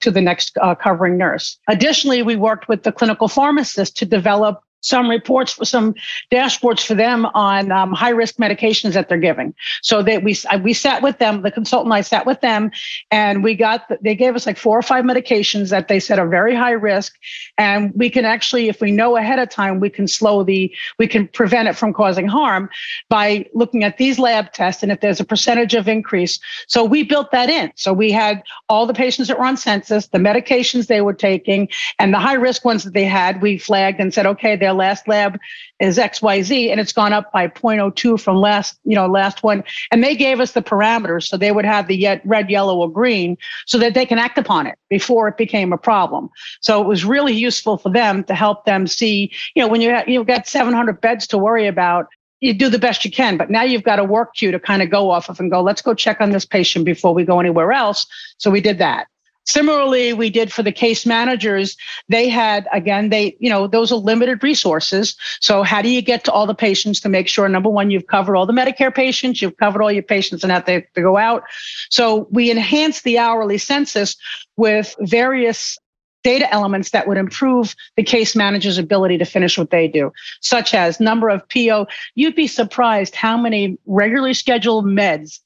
to 0.00 0.10
the 0.10 0.20
next 0.20 0.56
uh, 0.60 0.74
covering 0.74 1.16
nurse. 1.16 1.58
Additionally, 1.68 2.22
we 2.22 2.36
worked 2.36 2.68
with 2.68 2.82
the 2.82 2.92
clinical 2.92 3.28
pharmacist 3.28 3.96
to 3.98 4.06
develop 4.06 4.62
some 4.80 5.08
reports, 5.08 5.52
for 5.52 5.64
some 5.64 5.94
dashboards 6.32 6.84
for 6.84 6.94
them 6.94 7.26
on 7.34 7.70
um, 7.70 7.92
high 7.92 8.10
risk 8.10 8.36
medications 8.36 8.94
that 8.94 9.08
they're 9.08 9.18
giving. 9.18 9.54
So 9.82 10.02
that 10.02 10.22
we 10.22 10.36
we 10.62 10.72
sat 10.72 11.02
with 11.02 11.18
them, 11.18 11.42
the 11.42 11.50
consultant 11.50 11.92
I 11.92 12.00
sat 12.00 12.26
with 12.26 12.40
them, 12.40 12.70
and 13.10 13.44
we 13.44 13.54
got 13.54 13.90
they 14.02 14.14
gave 14.14 14.34
us 14.34 14.46
like 14.46 14.58
four 14.58 14.78
or 14.78 14.82
five 14.82 15.04
medications 15.04 15.70
that 15.70 15.88
they 15.88 16.00
said 16.00 16.18
are 16.18 16.28
very 16.28 16.54
high 16.54 16.72
risk, 16.72 17.14
and 17.58 17.92
we 17.94 18.10
can 18.10 18.24
actually, 18.24 18.68
if 18.68 18.80
we 18.80 18.90
know 18.90 19.16
ahead 19.16 19.38
of 19.38 19.48
time, 19.50 19.80
we 19.80 19.90
can 19.90 20.08
slow 20.08 20.42
the 20.42 20.74
we 20.98 21.06
can 21.06 21.28
prevent 21.28 21.68
it 21.68 21.76
from 21.76 21.92
causing 21.92 22.26
harm 22.26 22.68
by 23.08 23.46
looking 23.54 23.84
at 23.84 23.98
these 23.98 24.18
lab 24.18 24.52
tests 24.52 24.82
and 24.82 24.92
if 24.92 25.00
there's 25.00 25.20
a 25.20 25.24
percentage 25.24 25.74
of 25.74 25.88
increase. 25.88 26.38
So 26.66 26.84
we 26.84 27.02
built 27.02 27.30
that 27.32 27.50
in. 27.50 27.72
So 27.76 27.92
we 27.92 28.10
had 28.10 28.42
all 28.68 28.86
the 28.86 28.94
patients 28.94 29.28
that 29.28 29.38
were 29.38 29.44
on 29.44 29.56
census, 29.56 30.08
the 30.08 30.18
medications 30.18 30.86
they 30.86 31.00
were 31.00 31.14
taking, 31.14 31.68
and 31.98 32.12
the 32.12 32.18
high 32.18 32.34
risk 32.34 32.64
ones 32.64 32.84
that 32.84 32.94
they 32.94 33.04
had. 33.04 33.42
We 33.42 33.58
flagged 33.58 34.00
and 34.00 34.12
said, 34.12 34.26
okay, 34.26 34.56
they're 34.56 34.69
their 34.70 34.78
last 34.78 35.08
lab 35.08 35.38
is 35.80 35.98
XYZ 35.98 36.70
and 36.70 36.80
it's 36.80 36.92
gone 36.92 37.12
up 37.12 37.32
by 37.32 37.48
0.02 37.48 38.20
from 38.20 38.36
last, 38.36 38.78
you 38.84 38.94
know, 38.94 39.06
last 39.06 39.42
one. 39.42 39.64
And 39.90 40.02
they 40.04 40.14
gave 40.14 40.40
us 40.40 40.52
the 40.52 40.62
parameters 40.62 41.24
so 41.24 41.36
they 41.36 41.52
would 41.52 41.64
have 41.64 41.88
the 41.88 41.96
yet 41.96 42.22
red, 42.24 42.50
yellow, 42.50 42.78
or 42.78 42.90
green 42.90 43.36
so 43.66 43.78
that 43.78 43.94
they 43.94 44.06
can 44.06 44.18
act 44.18 44.38
upon 44.38 44.66
it 44.66 44.78
before 44.88 45.28
it 45.28 45.36
became 45.36 45.72
a 45.72 45.78
problem. 45.78 46.30
So 46.60 46.80
it 46.80 46.86
was 46.86 47.04
really 47.04 47.34
useful 47.34 47.78
for 47.78 47.90
them 47.90 48.24
to 48.24 48.34
help 48.34 48.64
them 48.64 48.86
see, 48.86 49.32
you 49.54 49.62
know, 49.62 49.68
when 49.68 49.80
you 49.80 49.96
you've 50.06 50.26
got 50.26 50.46
700 50.46 51.00
beds 51.00 51.26
to 51.28 51.38
worry 51.38 51.66
about, 51.66 52.06
you 52.40 52.54
do 52.54 52.70
the 52.70 52.78
best 52.78 53.04
you 53.04 53.10
can, 53.10 53.36
but 53.36 53.50
now 53.50 53.62
you've 53.62 53.82
got 53.82 53.98
a 53.98 54.04
work 54.04 54.34
queue 54.34 54.50
to 54.50 54.58
kind 54.58 54.82
of 54.82 54.90
go 54.90 55.10
off 55.10 55.28
of 55.28 55.40
and 55.40 55.50
go, 55.50 55.60
let's 55.60 55.82
go 55.82 55.92
check 55.92 56.20
on 56.20 56.30
this 56.30 56.46
patient 56.46 56.84
before 56.86 57.12
we 57.12 57.24
go 57.24 57.38
anywhere 57.38 57.72
else. 57.72 58.06
So 58.38 58.50
we 58.50 58.62
did 58.62 58.78
that. 58.78 59.08
Similarly, 59.46 60.12
we 60.12 60.30
did 60.30 60.52
for 60.52 60.62
the 60.62 60.72
case 60.72 61.06
managers. 61.06 61.76
They 62.08 62.28
had, 62.28 62.68
again, 62.72 63.08
they, 63.08 63.36
you 63.40 63.50
know, 63.50 63.66
those 63.66 63.90
are 63.90 63.96
limited 63.96 64.42
resources. 64.42 65.16
So 65.40 65.62
how 65.62 65.82
do 65.82 65.88
you 65.88 66.02
get 66.02 66.24
to 66.24 66.32
all 66.32 66.46
the 66.46 66.54
patients 66.54 67.00
to 67.00 67.08
make 67.08 67.26
sure, 67.26 67.48
number 67.48 67.70
one, 67.70 67.90
you've 67.90 68.06
covered 68.06 68.36
all 68.36 68.46
the 68.46 68.52
Medicare 68.52 68.94
patients, 68.94 69.42
you've 69.42 69.56
covered 69.56 69.82
all 69.82 69.90
your 69.90 70.02
patients 70.02 70.42
and 70.42 70.52
have 70.52 70.66
to, 70.66 70.82
to 70.82 71.02
go 71.02 71.16
out. 71.16 71.44
So 71.90 72.28
we 72.30 72.50
enhanced 72.50 73.04
the 73.04 73.18
hourly 73.18 73.58
census 73.58 74.16
with 74.56 74.94
various 75.00 75.78
data 76.22 76.52
elements 76.52 76.90
that 76.90 77.08
would 77.08 77.16
improve 77.16 77.74
the 77.96 78.02
case 78.02 78.36
manager's 78.36 78.78
ability 78.78 79.18
to 79.18 79.24
finish 79.24 79.56
what 79.56 79.70
they 79.70 79.88
do, 79.88 80.12
such 80.40 80.74
as 80.74 81.00
number 81.00 81.28
of 81.28 81.48
PO. 81.48 81.86
You'd 82.14 82.36
be 82.36 82.46
surprised 82.46 83.14
how 83.14 83.36
many 83.36 83.78
regularly 83.86 84.34
scheduled 84.34 84.84
meds 84.84 85.40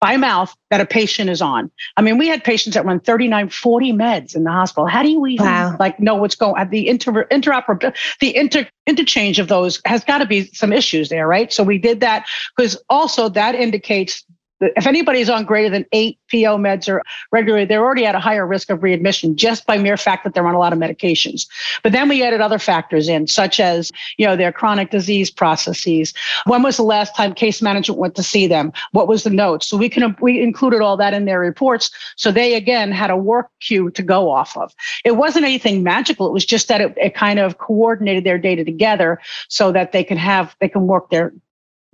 by 0.00 0.16
mouth 0.16 0.54
that 0.70 0.80
a 0.80 0.86
patient 0.86 1.30
is 1.30 1.40
on. 1.40 1.70
I 1.96 2.02
mean, 2.02 2.18
we 2.18 2.28
had 2.28 2.44
patients 2.44 2.74
that 2.74 2.84
run 2.84 3.00
39, 3.00 3.48
40 3.48 3.92
meds 3.92 4.36
in 4.36 4.44
the 4.44 4.50
hospital. 4.50 4.86
How 4.86 5.02
do 5.02 5.08
you 5.08 5.26
even 5.26 5.46
wow. 5.46 5.76
like 5.80 5.98
know 5.98 6.14
what's 6.14 6.34
going 6.34 6.56
on? 6.56 6.68
The 6.70 6.88
inter 6.88 7.24
interoperability, 7.24 7.96
the 8.20 8.36
inter 8.36 8.68
interchange 8.86 9.38
of 9.38 9.48
those 9.48 9.80
has 9.86 10.04
got 10.04 10.18
to 10.18 10.26
be 10.26 10.46
some 10.52 10.72
issues 10.72 11.08
there, 11.08 11.26
right? 11.26 11.52
So 11.52 11.62
we 11.62 11.78
did 11.78 12.00
that 12.00 12.26
because 12.56 12.82
also 12.90 13.28
that 13.30 13.54
indicates 13.54 14.24
if 14.60 14.86
anybody's 14.86 15.28
on 15.28 15.44
greater 15.44 15.68
than 15.68 15.84
eight 15.92 16.18
PO 16.30 16.58
meds 16.58 16.88
or 16.88 17.02
regularly, 17.32 17.64
they're 17.64 17.84
already 17.84 18.06
at 18.06 18.14
a 18.14 18.20
higher 18.20 18.46
risk 18.46 18.70
of 18.70 18.82
readmission 18.82 19.36
just 19.36 19.66
by 19.66 19.76
mere 19.76 19.96
fact 19.96 20.24
that 20.24 20.34
they're 20.34 20.46
on 20.46 20.54
a 20.54 20.58
lot 20.58 20.72
of 20.72 20.78
medications. 20.78 21.46
But 21.82 21.92
then 21.92 22.08
we 22.08 22.22
added 22.22 22.40
other 22.40 22.58
factors 22.58 23.08
in, 23.08 23.26
such 23.26 23.60
as, 23.60 23.90
you 24.16 24.26
know, 24.26 24.36
their 24.36 24.52
chronic 24.52 24.90
disease 24.90 25.30
processes. 25.30 26.14
When 26.46 26.62
was 26.62 26.76
the 26.76 26.82
last 26.82 27.16
time 27.16 27.34
case 27.34 27.60
management 27.60 27.98
went 27.98 28.14
to 28.16 28.22
see 28.22 28.46
them? 28.46 28.72
What 28.92 29.08
was 29.08 29.24
the 29.24 29.30
note? 29.30 29.64
So 29.64 29.76
we 29.76 29.88
can, 29.88 30.16
we 30.20 30.40
included 30.40 30.80
all 30.80 30.96
that 30.96 31.14
in 31.14 31.24
their 31.24 31.40
reports. 31.40 31.90
So 32.16 32.30
they 32.30 32.54
again 32.54 32.92
had 32.92 33.10
a 33.10 33.16
work 33.16 33.48
queue 33.60 33.90
to 33.90 34.02
go 34.02 34.30
off 34.30 34.56
of. 34.56 34.72
It 35.04 35.12
wasn't 35.16 35.44
anything 35.44 35.82
magical. 35.82 36.26
It 36.26 36.32
was 36.32 36.46
just 36.46 36.68
that 36.68 36.80
it, 36.80 36.94
it 36.96 37.14
kind 37.14 37.38
of 37.38 37.58
coordinated 37.58 38.24
their 38.24 38.38
data 38.38 38.64
together 38.64 39.20
so 39.48 39.72
that 39.72 39.92
they 39.92 40.04
can 40.04 40.18
have, 40.18 40.56
they 40.60 40.68
can 40.68 40.86
work 40.86 41.10
their, 41.10 41.32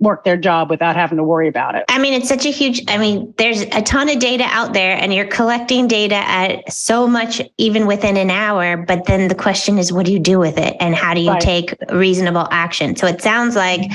work 0.01 0.23
their 0.23 0.35
job 0.35 0.69
without 0.69 0.95
having 0.95 1.17
to 1.17 1.23
worry 1.23 1.47
about 1.47 1.75
it. 1.75 1.85
I 1.87 1.99
mean, 1.99 2.13
it's 2.13 2.27
such 2.27 2.45
a 2.45 2.49
huge, 2.49 2.83
I 2.87 2.97
mean, 2.97 3.33
there's 3.37 3.61
a 3.61 3.81
ton 3.81 4.09
of 4.09 4.19
data 4.19 4.45
out 4.45 4.73
there 4.73 4.97
and 4.97 5.13
you're 5.13 5.27
collecting 5.27 5.87
data 5.87 6.15
at 6.15 6.73
so 6.73 7.07
much 7.07 7.41
even 7.57 7.85
within 7.85 8.17
an 8.17 8.31
hour. 8.31 8.77
But 8.77 9.05
then 9.05 9.27
the 9.27 9.35
question 9.35 9.77
is, 9.77 9.93
what 9.93 10.07
do 10.07 10.11
you 10.11 10.19
do 10.19 10.39
with 10.39 10.57
it? 10.57 10.75
And 10.79 10.95
how 10.95 11.13
do 11.13 11.21
you 11.21 11.29
right. 11.29 11.41
take 11.41 11.75
reasonable 11.91 12.47
action? 12.51 12.95
So 12.95 13.05
it 13.05 13.21
sounds 13.21 13.55
like 13.55 13.91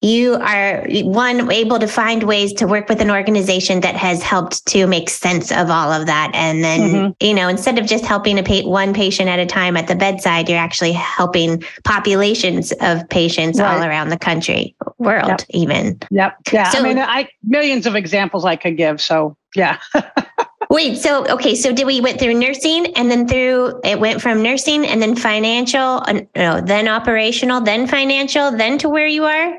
you 0.00 0.34
are 0.34 0.86
one 1.02 1.50
able 1.50 1.78
to 1.78 1.88
find 1.88 2.22
ways 2.22 2.52
to 2.52 2.66
work 2.66 2.88
with 2.88 3.00
an 3.00 3.10
organization 3.10 3.80
that 3.80 3.96
has 3.96 4.22
helped 4.22 4.64
to 4.66 4.86
make 4.86 5.10
sense 5.10 5.50
of 5.50 5.70
all 5.70 5.90
of 5.90 6.06
that 6.06 6.30
and 6.34 6.62
then 6.62 6.80
mm-hmm. 6.80 7.26
you 7.26 7.34
know 7.34 7.48
instead 7.48 7.78
of 7.78 7.86
just 7.86 8.04
helping 8.04 8.38
a 8.38 8.42
pa- 8.42 8.68
one 8.68 8.94
patient 8.94 9.28
at 9.28 9.40
a 9.40 9.46
time 9.46 9.76
at 9.76 9.88
the 9.88 9.96
bedside 9.96 10.48
you're 10.48 10.58
actually 10.58 10.92
helping 10.92 11.62
populations 11.84 12.72
of 12.80 13.08
patients 13.08 13.58
right. 13.58 13.76
all 13.76 13.82
around 13.82 14.10
the 14.10 14.18
country 14.18 14.74
world 14.98 15.28
yep. 15.28 15.42
even 15.50 15.98
yep 16.10 16.36
yeah 16.52 16.70
so, 16.70 16.78
i 16.78 16.82
mean 16.82 16.98
i 16.98 17.28
millions 17.42 17.84
of 17.84 17.96
examples 17.96 18.44
i 18.44 18.54
could 18.54 18.76
give 18.76 19.00
so 19.00 19.36
yeah 19.56 19.78
Wait, 20.70 20.98
so 20.98 21.26
okay, 21.28 21.54
so 21.54 21.72
did 21.72 21.86
we 21.86 22.02
went 22.02 22.20
through 22.20 22.34
nursing 22.34 22.94
and 22.94 23.10
then 23.10 23.26
through 23.26 23.80
it 23.84 23.98
went 23.98 24.20
from 24.20 24.42
nursing 24.42 24.84
and 24.84 25.00
then 25.00 25.16
financial, 25.16 26.02
uh, 26.06 26.20
no, 26.36 26.60
then 26.60 26.86
operational, 26.86 27.62
then 27.62 27.86
financial, 27.86 28.50
then 28.50 28.76
to 28.76 28.86
where 28.90 29.06
you 29.06 29.24
are? 29.24 29.58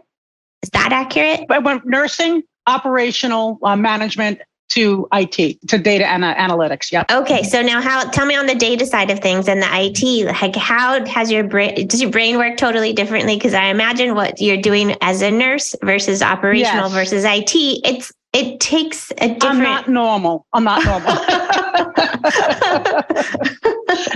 Is 0.64 0.70
that 0.72 0.92
accurate? 0.92 1.46
I 1.50 1.60
went 1.60 1.86
nursing, 1.86 2.44
operational 2.68 3.60
uh, 3.64 3.76
management 3.76 4.42
to 4.70 5.08
IT, 5.12 5.68
to 5.68 5.78
data 5.78 6.06
and 6.06 6.24
analytics. 6.24 6.92
Yeah. 6.92 7.04
Okay. 7.10 7.42
So 7.44 7.62
now 7.62 7.82
how, 7.82 8.08
tell 8.12 8.26
me 8.26 8.36
on 8.36 8.46
the 8.46 8.54
data 8.54 8.86
side 8.86 9.10
of 9.10 9.20
things 9.20 9.48
and 9.48 9.62
the 9.62 9.68
IT, 9.72 10.28
like 10.28 10.56
how 10.56 11.04
has 11.06 11.32
your 11.32 11.44
brain, 11.44 11.88
does 11.88 12.02
your 12.02 12.12
brain 12.12 12.38
work 12.38 12.58
totally 12.58 12.94
differently? 12.94 13.40
Cause 13.40 13.56
I 13.56 13.66
imagine 13.66 14.14
what 14.14 14.40
you're 14.40 14.62
doing 14.62 14.96
as 15.02 15.24
a 15.24 15.32
nurse 15.32 15.76
versus 15.84 16.22
operational 16.22 16.90
yes. 16.90 16.94
versus 16.94 17.24
IT, 17.26 17.52
it's, 17.84 18.12
it 18.34 18.60
takes 18.60 19.12
a 19.12 19.30
different. 19.34 19.44
I'm 19.44 19.64
not 19.64 19.90
normal. 19.90 20.46
I'm 20.54 20.64
not 20.64 20.86
normal. 20.86 21.10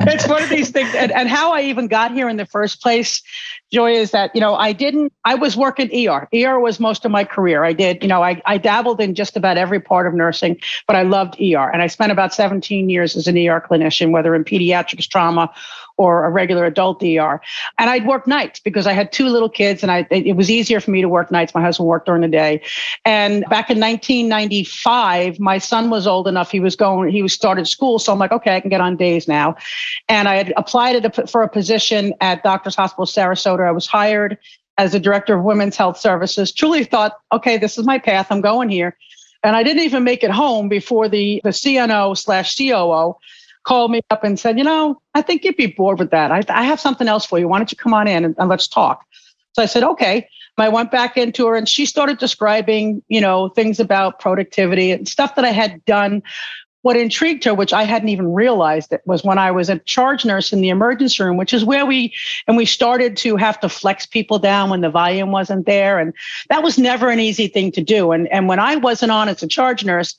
it's 0.08 0.28
one 0.28 0.44
of 0.44 0.50
these 0.50 0.70
things. 0.70 0.94
And, 0.94 1.12
and 1.12 1.28
how 1.28 1.52
I 1.52 1.62
even 1.62 1.88
got 1.88 2.12
here 2.12 2.30
in 2.30 2.38
the 2.38 2.46
first 2.46 2.82
place 2.82 3.24
Joy, 3.74 3.94
is 3.94 4.12
that, 4.12 4.30
you 4.36 4.40
know, 4.40 4.54
I 4.54 4.72
didn't, 4.72 5.12
I 5.26 5.34
was 5.34 5.58
working 5.58 5.90
ER. 6.08 6.30
ER 6.32 6.60
was 6.60 6.80
most 6.80 7.06
of 7.06 7.12
my 7.12 7.24
career. 7.24 7.64
I 7.64 7.74
did, 7.74 8.04
you 8.04 8.08
know, 8.08 8.24
I, 8.24 8.40
I 8.46 8.60
dabbled 8.60 9.02
in 9.02 9.16
just 9.16 9.36
about 9.36 9.58
every 9.58 9.80
part 9.80 10.06
of 10.06 10.14
nursing, 10.14 10.60
but 10.86 10.96
I 10.96 11.02
loved 11.02 11.42
ER. 11.42 11.72
And 11.72 11.82
I 11.82 11.88
spent 11.88 12.12
about 12.12 12.36
17 12.36 12.88
years 12.88 13.16
as 13.16 13.28
an 13.28 13.36
ER 13.36 13.60
clinician, 13.68 14.12
whether 14.12 14.36
in 14.36 14.44
pediatrics, 14.44 15.08
trauma, 15.08 15.52
or 15.98 16.26
a 16.26 16.30
regular 16.30 16.66
adult 16.66 17.04
ER. 17.04 17.42
And 17.78 17.90
I'd 17.90 18.06
work 18.08 18.28
nights 18.28 18.60
because 18.60 18.88
I 18.88 18.94
had 18.94 19.12
two 19.12 19.28
little 19.28 19.50
kids 19.50 19.84
and 19.84 19.92
I, 19.92 20.08
it 20.10 20.36
was 20.36 20.50
easier 20.50 20.80
for 20.80 20.92
me 20.92 21.02
to 21.02 21.10
work 21.10 21.32
nights. 21.32 21.54
My 21.54 21.62
husband 21.62 21.88
worked 21.88 22.08
during 22.08 22.22
the 22.22 22.28
day. 22.28 22.62
And 23.06 23.44
back 23.50 23.70
in 23.70 23.80
1995, 23.80 25.40
my 25.40 25.58
son 25.58 25.90
was 25.90 26.08
old 26.08 26.28
enough. 26.28 26.52
He 26.52 26.60
was 26.60 26.76
going, 26.76 27.12
he 27.12 27.22
was 27.22 27.34
started 27.34 27.68
school. 27.68 28.00
So 28.00 28.12
I'm 28.12 28.20
like, 28.20 28.32
okay, 28.32 28.56
I 28.56 28.60
can 28.60 28.70
get 28.70 28.82
on 28.82 28.98
days 28.98 29.28
now. 29.28 29.56
And 30.10 30.28
I 30.28 30.36
had 30.36 30.54
applied 30.58 30.94
for 31.30 31.44
a 31.44 31.50
position 31.50 32.14
at 32.22 32.44
Doctors 32.44 32.76
Hospital 32.76 33.06
Sarasota. 33.06 33.68
I 33.68 33.72
was 33.72 33.88
hired 33.88 34.38
as 34.78 34.94
the 34.94 35.00
director 35.00 35.36
of 35.36 35.44
women's 35.44 35.78
health 35.78 35.98
services. 35.98 36.52
Truly 36.52 36.84
thought, 36.84 37.14
okay, 37.32 37.58
this 37.58 37.78
is 37.78 37.86
my 37.86 38.00
path. 38.00 38.28
I'm 38.32 38.42
going 38.42 38.70
here. 38.70 38.98
And 39.44 39.56
I 39.56 39.64
didn't 39.64 39.84
even 39.84 40.04
make 40.04 40.24
it 40.24 40.32
home 40.32 40.70
before 40.70 41.10
the, 41.10 41.42
the 41.44 41.50
CNO 41.50 42.18
slash 42.18 42.58
COO 42.58 43.18
called 43.64 43.92
me 43.92 44.02
up 44.10 44.24
and 44.24 44.40
said, 44.40 44.58
you 44.58 44.64
know, 44.64 45.02
I 45.14 45.22
think 45.22 45.44
you'd 45.44 45.58
be 45.58 45.68
bored 45.68 46.00
with 46.00 46.12
that. 46.12 46.32
I, 46.32 46.44
I 46.50 46.64
have 46.64 46.80
something 46.80 47.08
else 47.08 47.26
for 47.26 47.40
you. 47.40 47.48
Why 47.48 47.60
don't 47.60 47.72
you 47.72 47.78
come 47.78 47.94
on 47.94 48.08
in 48.08 48.26
and, 48.26 48.36
and 48.38 48.50
let's 48.50 48.68
talk? 48.68 49.06
So 49.54 49.62
I 49.62 49.66
said, 49.66 49.84
okay. 49.84 50.28
I 50.58 50.70
went 50.70 50.92
back 50.92 51.18
into 51.18 51.48
her 51.48 51.56
and 51.56 51.68
she 51.68 51.86
started 51.86 52.20
describing, 52.20 53.02
you 53.08 53.20
know, 53.20 53.50
things 53.50 53.80
about 53.80 54.20
productivity 54.20 54.92
and 54.92 55.08
stuff 55.08 55.34
that 55.36 55.46
I 55.46 55.50
had 55.50 55.84
done 55.86 56.22
what 56.84 56.98
intrigued 56.98 57.46
her, 57.46 57.54
which 57.54 57.72
I 57.72 57.84
hadn't 57.84 58.10
even 58.10 58.34
realized 58.34 58.92
it, 58.92 59.02
was 59.06 59.24
when 59.24 59.38
I 59.38 59.52
was 59.52 59.70
a 59.70 59.80
charge 59.80 60.26
nurse 60.26 60.52
in 60.52 60.62
the 60.62 60.68
emergency 60.70 61.24
room, 61.24 61.38
which 61.38 61.54
is 61.54 61.64
where 61.64 61.86
we 61.86 62.14
and 62.46 62.58
we 62.58 62.66
started 62.66 63.16
to 63.18 63.38
have 63.38 63.60
to 63.62 63.70
flex 63.70 64.06
people 64.06 64.38
down 64.38 64.70
when 64.70 64.82
the 64.82 64.90
volume 64.90 65.32
wasn't 65.32 65.66
there. 65.66 65.98
And 65.98 66.14
that 66.50 66.62
was 66.62 66.78
never 66.78 67.10
an 67.10 67.22
easy 67.22 67.48
thing 67.48 67.72
to 67.72 67.82
do. 67.82 68.12
And 68.12 68.28
and 68.28 68.50
when 68.50 68.60
I 68.60 68.76
wasn't 68.76 69.14
on 69.14 69.30
as 69.30 69.42
a 69.42 69.48
charge 69.48 69.86
nurse, 69.86 70.14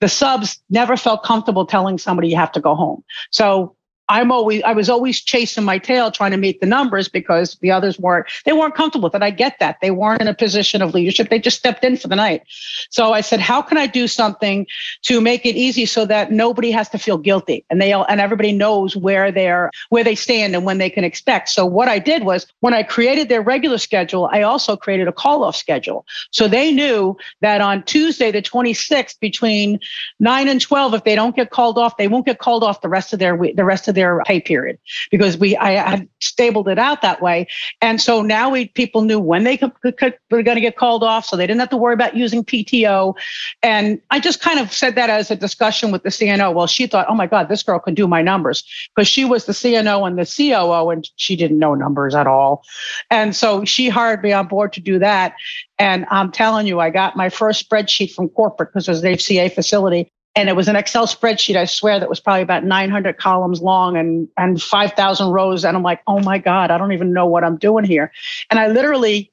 the 0.00 0.08
subs 0.08 0.60
never 0.70 0.96
felt 0.96 1.24
comfortable 1.24 1.66
telling 1.66 1.98
somebody 1.98 2.28
you 2.28 2.36
have 2.36 2.52
to 2.52 2.60
go 2.60 2.74
home. 2.74 3.02
So 3.30 3.76
I'm 4.08 4.32
always 4.32 4.62
I 4.62 4.72
was 4.72 4.88
always 4.88 5.20
chasing 5.20 5.64
my 5.64 5.78
tail 5.78 6.10
trying 6.10 6.30
to 6.30 6.36
meet 6.36 6.60
the 6.60 6.66
numbers 6.66 7.08
because 7.08 7.56
the 7.60 7.70
others 7.70 7.98
weren't 7.98 8.26
they 8.44 8.52
weren't 8.52 8.74
comfortable 8.74 9.06
with 9.06 9.14
it. 9.14 9.22
I 9.22 9.30
get 9.30 9.58
that. 9.60 9.78
They 9.80 9.90
weren't 9.90 10.20
in 10.20 10.28
a 10.28 10.34
position 10.34 10.82
of 10.82 10.94
leadership. 10.94 11.28
They 11.28 11.38
just 11.38 11.58
stepped 11.58 11.84
in 11.84 11.96
for 11.96 12.08
the 12.08 12.16
night. 12.16 12.42
So 12.90 13.12
I 13.12 13.20
said, 13.20 13.40
how 13.40 13.60
can 13.60 13.76
I 13.76 13.86
do 13.86 14.08
something 14.08 14.66
to 15.02 15.20
make 15.20 15.44
it 15.44 15.56
easy 15.56 15.86
so 15.86 16.06
that 16.06 16.32
nobody 16.32 16.70
has 16.70 16.88
to 16.90 16.98
feel 16.98 17.18
guilty 17.18 17.64
and 17.70 17.80
they 17.80 17.92
all, 17.92 18.06
and 18.08 18.20
everybody 18.20 18.52
knows 18.52 18.96
where 18.96 19.30
they're 19.30 19.70
where 19.90 20.04
they 20.04 20.14
stand 20.14 20.54
and 20.54 20.64
when 20.64 20.78
they 20.78 20.90
can 20.90 21.04
expect. 21.04 21.48
So 21.50 21.66
what 21.66 21.88
I 21.88 21.98
did 21.98 22.24
was 22.24 22.46
when 22.60 22.74
I 22.74 22.82
created 22.82 23.28
their 23.28 23.42
regular 23.42 23.78
schedule, 23.78 24.28
I 24.32 24.42
also 24.42 24.76
created 24.76 25.08
a 25.08 25.12
call 25.12 25.44
off 25.44 25.56
schedule. 25.56 26.06
So 26.30 26.48
they 26.48 26.72
knew 26.72 27.16
that 27.40 27.60
on 27.60 27.82
Tuesday 27.84 28.30
the 28.30 28.42
26th 28.42 29.20
between 29.20 29.80
9 30.20 30.48
and 30.48 30.60
12 30.60 30.94
if 30.94 31.04
they 31.04 31.14
don't 31.14 31.36
get 31.36 31.50
called 31.50 31.78
off, 31.78 31.96
they 31.96 32.08
won't 32.08 32.26
get 32.26 32.38
called 32.38 32.64
off 32.64 32.80
the 32.80 32.88
rest 32.88 33.12
of 33.12 33.18
their 33.18 33.36
week, 33.36 33.56
the 33.56 33.64
rest 33.64 33.88
of 33.88 33.94
their 33.98 34.22
pay 34.24 34.40
period 34.40 34.78
because 35.10 35.36
we 35.36 35.56
I 35.56 35.72
had 35.72 36.08
stabled 36.20 36.68
it 36.68 36.78
out 36.78 37.02
that 37.02 37.20
way. 37.20 37.46
And 37.82 38.00
so 38.00 38.22
now 38.22 38.48
we 38.48 38.68
people 38.68 39.02
knew 39.02 39.18
when 39.18 39.44
they 39.44 39.56
could, 39.56 39.72
could, 39.82 40.16
were 40.30 40.42
going 40.42 40.56
to 40.56 40.60
get 40.60 40.76
called 40.76 41.02
off, 41.02 41.26
so 41.26 41.36
they 41.36 41.46
didn't 41.46 41.60
have 41.60 41.70
to 41.70 41.76
worry 41.76 41.94
about 41.94 42.16
using 42.16 42.44
PTO. 42.44 43.14
And 43.62 44.00
I 44.10 44.20
just 44.20 44.40
kind 44.40 44.60
of 44.60 44.72
said 44.72 44.94
that 44.94 45.10
as 45.10 45.30
a 45.30 45.36
discussion 45.36 45.90
with 45.90 46.02
the 46.02 46.10
CNO. 46.10 46.54
Well, 46.54 46.66
she 46.66 46.86
thought, 46.86 47.06
oh 47.08 47.14
my 47.14 47.26
God, 47.26 47.48
this 47.48 47.62
girl 47.62 47.78
can 47.78 47.94
do 47.94 48.06
my 48.06 48.22
numbers 48.22 48.64
because 48.94 49.08
she 49.08 49.24
was 49.24 49.46
the 49.46 49.52
CNO 49.52 50.06
and 50.06 50.18
the 50.18 50.24
COO, 50.24 50.90
and 50.90 51.08
she 51.16 51.36
didn't 51.36 51.58
know 51.58 51.74
numbers 51.74 52.14
at 52.14 52.26
all. 52.26 52.62
And 53.10 53.34
so 53.34 53.64
she 53.64 53.88
hired 53.88 54.22
me 54.22 54.32
on 54.32 54.46
board 54.46 54.72
to 54.74 54.80
do 54.80 54.98
that. 55.00 55.34
And 55.78 56.06
I'm 56.10 56.32
telling 56.32 56.66
you, 56.66 56.80
I 56.80 56.90
got 56.90 57.16
my 57.16 57.28
first 57.28 57.68
spreadsheet 57.68 58.12
from 58.12 58.28
corporate 58.28 58.70
because 58.70 58.88
it 58.88 58.90
was 58.90 59.04
an 59.04 59.12
HCA 59.12 59.54
facility 59.54 60.10
and 60.34 60.48
it 60.48 60.56
was 60.56 60.68
an 60.68 60.76
Excel 60.76 61.06
spreadsheet. 61.06 61.56
I 61.56 61.64
swear 61.64 61.98
that 61.98 62.08
was 62.08 62.20
probably 62.20 62.42
about 62.42 62.64
900 62.64 63.18
columns 63.18 63.60
long 63.60 63.96
and 63.96 64.28
and 64.36 64.60
5,000 64.62 65.30
rows. 65.30 65.64
And 65.64 65.76
I'm 65.76 65.82
like, 65.82 66.02
oh 66.06 66.20
my 66.20 66.38
god, 66.38 66.70
I 66.70 66.78
don't 66.78 66.92
even 66.92 67.12
know 67.12 67.26
what 67.26 67.44
I'm 67.44 67.56
doing 67.56 67.84
here. 67.84 68.12
And 68.50 68.60
I 68.60 68.68
literally 68.68 69.32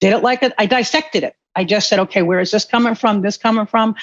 did 0.00 0.12
it 0.12 0.18
like 0.18 0.42
a, 0.42 0.60
I 0.60 0.66
dissected 0.66 1.24
it. 1.24 1.36
I 1.56 1.64
just 1.64 1.88
said, 1.88 1.98
okay, 2.00 2.20
where 2.20 2.38
is 2.38 2.50
this 2.50 2.66
coming 2.66 2.94
from? 2.94 3.22
This 3.22 3.38
coming 3.38 3.66
from? 3.66 3.96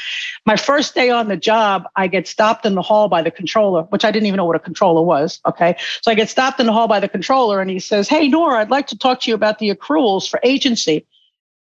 My 0.46 0.56
first 0.56 0.96
day 0.96 1.12
on 1.12 1.28
the 1.28 1.38
job, 1.38 1.88
I 1.96 2.08
get 2.08 2.28
stopped 2.28 2.66
in 2.66 2.74
the 2.74 2.82
hall 2.82 3.08
by 3.08 3.22
the 3.22 3.30
controller, 3.30 3.84
which 3.84 4.04
I 4.04 4.12
didn't 4.12 4.26
even 4.26 4.38
know 4.38 4.46
what 4.46 4.56
a 4.56 4.60
controller 4.60 5.04
was. 5.04 5.40
Okay. 5.46 5.76
So 6.02 6.12
I 6.12 6.16
get 6.16 6.30
stopped 6.30 6.60
in 6.60 6.66
the 6.66 6.74
hall 6.74 6.88
by 6.88 7.00
the 7.00 7.08
controller 7.08 7.62
and 7.62 7.70
he 7.70 7.80
says, 7.80 8.10
Hey, 8.10 8.28
Nora, 8.28 8.60
I'd 8.60 8.72
like 8.72 8.88
to 8.88 8.98
talk 8.98 9.22
to 9.22 9.30
you 9.30 9.36
about 9.36 9.60
the 9.60 9.70
accruals 9.70 10.28
for 10.28 10.40
agency. 10.44 11.06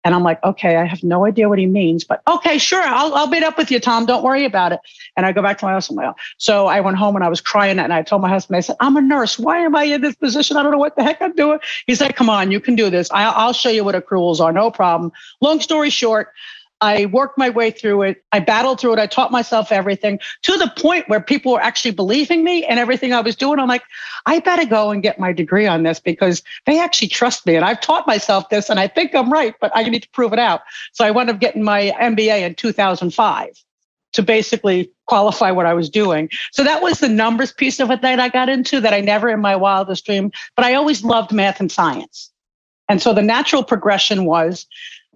And 0.03 0.15
I'm 0.15 0.23
like, 0.23 0.43
okay, 0.43 0.77
I 0.77 0.85
have 0.85 1.03
no 1.03 1.25
idea 1.25 1.47
what 1.47 1.59
he 1.59 1.67
means, 1.67 2.03
but 2.03 2.23
okay, 2.27 2.57
sure, 2.57 2.81
I'll, 2.81 3.13
I'll 3.13 3.27
meet 3.27 3.43
up 3.43 3.57
with 3.57 3.69
you, 3.69 3.79
Tom. 3.79 4.05
Don't 4.05 4.23
worry 4.23 4.45
about 4.45 4.71
it. 4.71 4.79
And 5.15 5.25
I 5.25 5.31
go 5.31 5.41
back 5.41 5.59
to 5.59 5.65
my 5.65 5.71
house. 5.71 5.89
And 5.89 5.97
my, 5.97 6.13
so 6.37 6.67
I 6.67 6.79
went 6.79 6.97
home 6.97 7.15
and 7.15 7.23
I 7.23 7.29
was 7.29 7.39
crying 7.39 7.77
and 7.77 7.93
I 7.93 8.01
told 8.01 8.21
my 8.21 8.29
husband, 8.29 8.57
I 8.57 8.61
said, 8.61 8.77
I'm 8.79 8.97
a 8.97 9.01
nurse. 9.01 9.37
Why 9.37 9.59
am 9.59 9.75
I 9.75 9.83
in 9.83 10.01
this 10.01 10.15
position? 10.15 10.57
I 10.57 10.63
don't 10.63 10.71
know 10.71 10.79
what 10.79 10.95
the 10.95 11.03
heck 11.03 11.21
I'm 11.21 11.35
doing. 11.35 11.59
He's 11.85 12.01
like, 12.01 12.15
come 12.15 12.29
on, 12.29 12.51
you 12.51 12.59
can 12.59 12.75
do 12.75 12.89
this. 12.89 13.11
I, 13.11 13.25
I'll 13.25 13.53
show 13.53 13.69
you 13.69 13.83
what 13.83 13.95
accruals 13.95 14.39
are. 14.39 14.51
No 14.51 14.71
problem. 14.71 15.11
Long 15.39 15.59
story 15.59 15.91
short, 15.91 16.33
I 16.81 17.05
worked 17.05 17.37
my 17.37 17.49
way 17.49 17.69
through 17.69 18.01
it. 18.01 18.23
I 18.31 18.39
battled 18.39 18.79
through 18.79 18.93
it. 18.93 18.99
I 18.99 19.05
taught 19.05 19.31
myself 19.31 19.71
everything 19.71 20.19
to 20.41 20.57
the 20.57 20.71
point 20.75 21.07
where 21.07 21.21
people 21.21 21.53
were 21.53 21.61
actually 21.61 21.91
believing 21.91 22.43
me 22.43 22.65
and 22.65 22.79
everything 22.79 23.13
I 23.13 23.21
was 23.21 23.35
doing. 23.35 23.59
I'm 23.59 23.67
like, 23.67 23.83
I 24.25 24.39
better 24.39 24.65
go 24.65 24.89
and 24.89 25.03
get 25.03 25.19
my 25.19 25.31
degree 25.31 25.67
on 25.67 25.83
this 25.83 25.99
because 25.99 26.41
they 26.65 26.79
actually 26.79 27.09
trust 27.09 27.45
me. 27.45 27.55
And 27.55 27.63
I've 27.63 27.81
taught 27.81 28.07
myself 28.07 28.49
this 28.49 28.69
and 28.69 28.79
I 28.79 28.87
think 28.87 29.13
I'm 29.13 29.31
right, 29.31 29.53
but 29.61 29.71
I 29.75 29.83
need 29.83 30.01
to 30.03 30.09
prove 30.09 30.33
it 30.33 30.39
out. 30.39 30.61
So 30.91 31.05
I 31.05 31.11
wound 31.11 31.29
up 31.29 31.39
getting 31.39 31.63
my 31.63 31.93
MBA 31.99 32.41
in 32.41 32.55
2005 32.55 33.49
to 34.13 34.23
basically 34.23 34.91
qualify 35.05 35.51
what 35.51 35.65
I 35.65 35.73
was 35.73 35.89
doing. 35.89 36.29
So 36.51 36.63
that 36.63 36.81
was 36.81 36.99
the 36.99 37.09
numbers 37.09 37.53
piece 37.53 37.79
of 37.79 37.91
it 37.91 38.01
that 38.01 38.19
I 38.19 38.29
got 38.29 38.49
into 38.49 38.81
that 38.81 38.93
I 38.93 39.01
never 39.01 39.29
in 39.29 39.39
my 39.39 39.55
wildest 39.55 40.05
dream, 40.05 40.31
but 40.55 40.65
I 40.65 40.73
always 40.73 41.03
loved 41.03 41.31
math 41.31 41.59
and 41.59 41.71
science. 41.71 42.31
And 42.89 43.01
so 43.01 43.13
the 43.13 43.21
natural 43.21 43.63
progression 43.63 44.25
was 44.25 44.67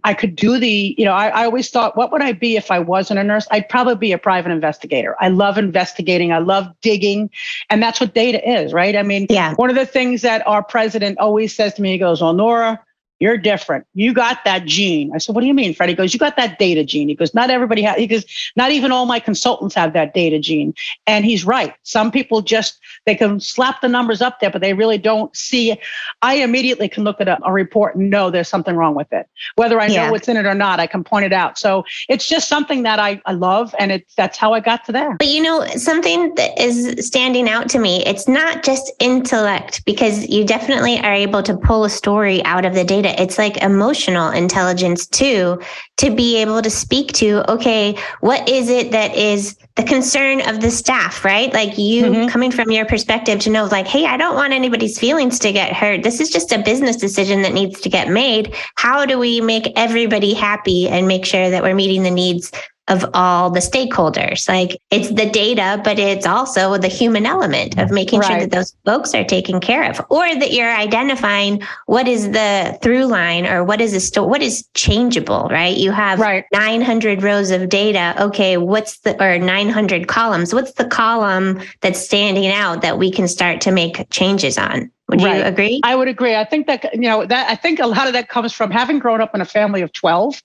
I 0.06 0.14
could 0.14 0.36
do 0.36 0.60
the, 0.60 0.94
you 0.98 1.04
know, 1.04 1.14
I, 1.14 1.30
I, 1.30 1.46
always 1.46 1.72
thought, 1.72 1.98
what 1.98 2.12
would 2.12 2.22
I 2.22 2.32
be 2.32 2.56
if 2.56 2.70
I 2.70 2.78
wasn't 2.78 3.20
a 3.20 3.24
nurse? 3.24 3.48
I'd 3.50 3.68
probably 3.68 3.96
be 3.96 4.12
a 4.12 4.20
private 4.20 4.52
investigator. 4.52 5.16
I 5.20 5.30
love 5.30 5.58
investigating. 5.58 6.32
I 6.32 6.38
love 6.38 6.68
digging. 6.82 7.32
And 7.72 7.82
that's 7.82 8.00
what 8.00 8.14
data 8.14 8.48
is, 8.48 8.72
right? 8.72 8.96
I 8.96 9.02
mean, 9.02 9.26
yeah. 9.32 9.56
one 9.56 9.72
of 9.72 9.76
the 9.76 9.86
things 9.86 10.22
that 10.22 10.46
our 10.46 10.62
president 10.62 11.18
always 11.18 11.56
says 11.56 11.74
to 11.74 11.82
me, 11.82 11.94
he 11.94 11.98
goes, 11.98 12.22
well, 12.22 12.34
Nora, 12.34 12.80
you're 13.20 13.38
different. 13.38 13.88
You 13.94 14.14
got 14.14 14.44
that 14.44 14.66
gene. 14.66 15.12
I 15.16 15.20
said, 15.20 15.36
What 15.36 15.42
do 15.42 15.48
you 15.48 15.54
mean, 15.54 15.74
Freddie? 15.74 15.94
He 15.94 15.96
goes, 15.96 16.14
You 16.14 16.20
got 16.20 16.36
that 16.36 16.60
data 16.60 16.84
gene. 16.84 17.08
He 17.08 17.16
goes, 17.16 17.34
Not 17.34 17.50
everybody 17.50 17.82
has, 17.82 17.96
he 17.96 18.08
goes, 18.08 18.26
Not 18.58 18.72
even 18.72 18.92
all 18.92 19.06
my 19.06 19.20
consultants 19.20 19.74
have 19.76 19.94
that 19.94 20.14
data 20.14 20.38
gene. 20.38 20.74
And 21.08 21.24
he's 21.24 21.46
right. 21.46 21.74
Some 21.84 22.12
people 22.12 22.42
just, 22.42 22.78
they 23.06 23.16
can 23.16 23.40
slap 23.40 23.82
the 23.82 23.88
numbers 23.88 24.22
up 24.22 24.40
there, 24.40 24.50
but 24.50 24.62
they 24.62 24.74
really 24.74 24.98
don't 24.98 25.36
see. 25.36 25.78
I 26.22 26.36
immediately 26.36 26.90
can 26.90 27.04
look 27.04 27.22
at 27.22 27.28
a, 27.28 27.38
a 27.46 27.54
report 27.54 27.96
and 27.96 28.10
know 28.10 28.30
there's 28.30 28.50
something 28.50 28.76
wrong 28.76 28.96
with 28.96 29.12
it. 29.14 29.28
Whether 29.56 29.80
I 29.80 29.88
know 29.88 30.12
what's 30.12 30.28
in 30.28 30.38
it 30.38 30.46
or 30.46 30.56
not, 30.56 30.80
I 30.80 30.88
can 30.88 31.04
point 31.04 31.26
it 31.26 31.34
out. 31.34 31.58
So 31.58 31.86
it's 32.10 32.28
just 32.28 32.50
something 32.50 32.84
that 32.84 33.00
I, 33.00 33.22
I 33.26 33.34
love. 33.34 33.74
And 33.80 33.92
it's, 33.92 34.16
that's 34.16 34.38
how 34.38 34.54
I 34.54 34.60
got 34.60 34.84
to 34.86 34.92
there. 34.92 35.16
But 35.18 35.28
you 35.28 35.42
know, 35.42 35.66
something 35.76 36.34
that 36.36 36.60
is 36.60 37.06
standing 37.06 37.48
out 37.48 37.70
to 37.70 37.80
me, 37.80 38.04
it's 38.06 38.28
not 38.28 38.64
just 38.64 38.92
intellect 39.00 39.86
because 39.86 40.28
you 40.28 40.44
definitely 40.44 41.00
are 41.00 41.14
able 41.14 41.44
to 41.44 41.56
pull 41.56 41.86
a 41.86 41.90
story 41.90 42.44
out 42.46 42.66
of 42.66 42.74
the 42.74 42.84
data 42.84 42.96
data. 43.06 43.22
It's 43.22 43.38
like 43.38 43.58
emotional 43.58 44.30
intelligence 44.32 45.06
too, 45.06 45.62
to 45.98 46.16
be 46.16 46.38
able 46.38 46.62
to 46.62 46.70
speak 46.70 47.14
to, 47.14 47.50
okay, 47.52 47.98
what 48.22 48.48
is 48.48 48.70
it 48.70 48.92
that 48.92 49.16
is 49.16 49.58
the 49.76 49.84
concern 49.84 50.42
of 50.48 50.62
the 50.62 50.72
staff, 50.72 51.26
right? 51.26 51.54
Like 51.54 51.78
you 51.78 52.06
mm-hmm. 52.06 52.28
coming 52.30 52.52
from 52.52 52.72
your 52.72 52.86
perspective 52.96 53.40
to 53.40 53.50
know, 53.50 53.66
like, 53.66 53.88
hey, 53.88 54.06
I 54.06 54.16
don't 54.16 54.36
want 54.36 54.54
anybody's 54.54 54.98
feelings 54.98 55.38
to 55.40 55.52
get 55.52 55.74
hurt. 55.74 56.02
This 56.02 56.22
is 56.22 56.30
just 56.30 56.54
a 56.54 56.60
business 56.60 56.96
decision 56.96 57.42
that 57.42 57.52
needs 57.52 57.82
to 57.82 57.90
get 57.90 58.08
made. 58.08 58.56
How 58.76 59.06
do 59.06 59.20
we 59.20 59.42
make 59.42 59.74
everybody 59.76 60.34
happy 60.34 60.88
and 60.88 61.06
make 61.06 61.26
sure 61.26 61.50
that 61.50 61.62
we're 61.62 61.76
meeting 61.76 62.04
the 62.04 62.10
needs 62.10 62.54
of 62.88 63.06
all 63.14 63.50
the 63.50 63.60
stakeholders. 63.60 64.48
Like 64.48 64.80
it's 64.92 65.10
the 65.10 65.30
data, 65.30 65.82
but 65.84 65.98
it's 65.98 66.26
also 66.26 66.78
the 66.78 66.88
human 66.88 67.26
element 67.26 67.80
of 67.80 67.92
making 67.92 68.20
right. 68.20 68.28
sure 68.28 68.40
that 68.42 68.52
those 68.52 68.76
folks 68.86 69.14
are 69.16 69.24
taken 69.24 69.60
care 69.60 69.90
of, 69.90 70.00
or 70.10 70.24
that 70.24 70.54
you're 70.54 70.72
identifying 70.72 71.62
what 71.88 72.08
is 72.08 72.32
the 72.32 72.78
through 72.82 73.06
line 73.06 73.48
or 73.48 73.64
what 73.64 73.82
is 73.82 73.94
a 73.94 74.00
sto- 74.00 74.26
what 74.26 74.42
is 74.42 74.68
changeable, 74.74 75.48
right? 75.50 75.78
You 75.78 75.92
have 75.92 76.20
right. 76.20 76.46
900 76.54 77.24
rows 77.24 77.52
of 77.52 77.70
data. 77.70 78.16
Okay, 78.20 78.58
what's 78.58 79.00
the 79.00 79.22
or 79.24 79.40
900 79.40 80.08
columns? 80.08 80.54
What's 80.54 80.74
the 80.74 80.86
column 80.86 81.62
that's 81.82 82.00
standing 82.00 82.48
out 82.48 82.82
that 82.82 83.00
we 83.00 83.12
can 83.12 83.28
start 83.28 83.62
to 83.62 83.72
make 83.72 84.10
changes 84.12 84.58
on? 84.58 84.92
Would 85.10 85.22
right. 85.22 85.38
you 85.38 85.44
agree? 85.44 85.82
I 85.84 85.96
would 85.96 86.08
agree. 86.08 86.36
I 86.36 86.46
think 86.46 86.68
that 86.68 86.94
you 86.94 87.02
know 87.02 87.26
that 87.26 87.50
I 87.50 87.56
think 87.56 87.80
a 87.80 87.88
lot 87.88 88.08
of 88.08 88.14
that 88.14 88.30
comes 88.30 88.54
from 88.54 88.72
having 88.72 89.00
grown 89.00 89.22
up 89.22 89.34
in 89.34 89.42
a 89.42 89.46
family 89.46 89.82
of 89.82 89.92
12 89.94 90.42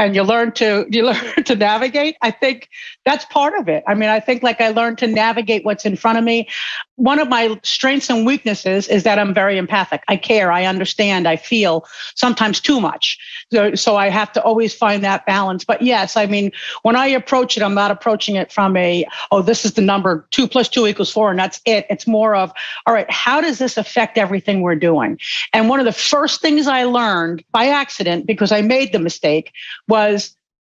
and 0.00 0.14
you 0.14 0.22
learn 0.22 0.50
to 0.50 0.86
you 0.90 1.04
learn 1.10 1.44
to 1.44 1.54
navigate 1.54 2.16
i 2.22 2.30
think 2.30 2.68
that's 3.06 3.24
part 3.26 3.54
of 3.58 3.68
it. 3.68 3.82
I 3.86 3.94
mean 3.94 4.08
i 4.08 4.20
think 4.20 4.42
like 4.42 4.60
i 4.60 4.70
learned 4.70 4.98
to 4.98 5.06
navigate 5.06 5.64
what's 5.64 5.84
in 5.84 5.96
front 5.96 6.18
of 6.18 6.24
me. 6.24 6.48
One 6.96 7.18
of 7.18 7.28
my 7.28 7.58
strengths 7.62 8.10
and 8.10 8.26
weaknesses 8.26 8.88
is 8.88 9.04
that 9.04 9.18
i'm 9.18 9.32
very 9.34 9.58
empathic. 9.58 10.02
I 10.08 10.16
care 10.16 10.50
i 10.50 10.64
understand 10.64 11.28
i 11.28 11.36
feel 11.36 11.86
sometimes 12.14 12.60
too 12.60 12.80
much. 12.80 13.18
So, 13.52 13.74
so 13.74 13.96
i 13.96 14.08
have 14.08 14.32
to 14.32 14.42
always 14.42 14.74
find 14.74 15.04
that 15.04 15.26
balance. 15.26 15.64
But 15.64 15.82
yes 15.82 16.16
i 16.16 16.26
mean 16.26 16.50
when 16.82 16.96
i 16.96 17.06
approach 17.06 17.56
it 17.56 17.62
i'm 17.62 17.74
not 17.74 17.90
approaching 17.90 18.36
it 18.36 18.50
from 18.50 18.76
a 18.76 19.04
oh 19.30 19.42
this 19.42 19.64
is 19.64 19.74
the 19.74 19.82
number 19.82 20.26
two 20.30 20.48
plus 20.48 20.68
two 20.68 20.86
equals 20.86 21.12
four 21.12 21.30
and 21.30 21.38
that's 21.38 21.60
it. 21.66 21.86
It's 21.90 22.06
more 22.06 22.34
of 22.34 22.52
all 22.86 22.94
right 22.94 23.10
how 23.10 23.40
does 23.40 23.58
this 23.58 23.76
affect 23.76 24.16
everything 24.16 24.62
we're 24.62 24.76
doing? 24.76 25.18
And 25.52 25.68
one 25.68 25.80
of 25.80 25.86
the 25.86 25.92
first 25.92 26.40
things 26.40 26.66
i 26.66 26.84
learned 26.84 27.44
by 27.52 27.66
accident 27.66 28.26
because 28.26 28.52
i 28.52 28.62
made 28.62 28.92
the 28.92 28.98
mistake 28.98 29.52
was 29.90 30.34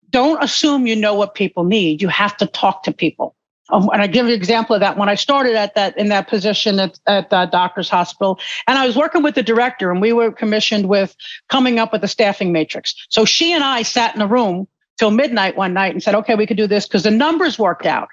don't 0.09 0.43
assume 0.43 0.85
you 0.85 0.95
know 0.95 1.15
what 1.15 1.33
people 1.33 1.63
need. 1.63 2.01
You 2.01 2.07
have 2.09 2.37
to 2.37 2.45
talk 2.45 2.83
to 2.83 2.91
people. 2.93 3.35
Um, 3.69 3.89
and 3.93 4.01
I 4.01 4.07
give 4.07 4.27
you 4.27 4.33
an 4.33 4.37
example 4.37 4.75
of 4.75 4.81
that. 4.81 4.97
When 4.97 5.09
I 5.09 5.15
started 5.15 5.55
at 5.55 5.73
that 5.75 5.97
in 5.97 6.09
that 6.09 6.27
position 6.27 6.79
at, 6.79 6.99
at 7.07 7.29
the 7.29 7.45
doctor's 7.45 7.89
hospital, 7.89 8.39
and 8.67 8.77
I 8.77 8.85
was 8.85 8.95
working 8.95 9.23
with 9.23 9.35
the 9.35 9.43
director, 9.43 9.89
and 9.89 10.01
we 10.01 10.13
were 10.13 10.31
commissioned 10.31 10.89
with 10.89 11.15
coming 11.49 11.79
up 11.79 11.93
with 11.93 12.03
a 12.03 12.07
staffing 12.07 12.51
matrix. 12.51 12.93
So 13.09 13.25
she 13.25 13.53
and 13.53 13.63
I 13.63 13.81
sat 13.83 14.15
in 14.15 14.21
a 14.21 14.27
room 14.27 14.67
till 14.99 15.11
midnight 15.11 15.55
one 15.55 15.73
night 15.73 15.93
and 15.93 16.03
said, 16.03 16.13
"Okay, 16.13 16.35
we 16.35 16.45
could 16.45 16.57
do 16.57 16.67
this 16.67 16.85
because 16.85 17.03
the 17.03 17.11
numbers 17.11 17.57
worked 17.57 17.85
out." 17.85 18.09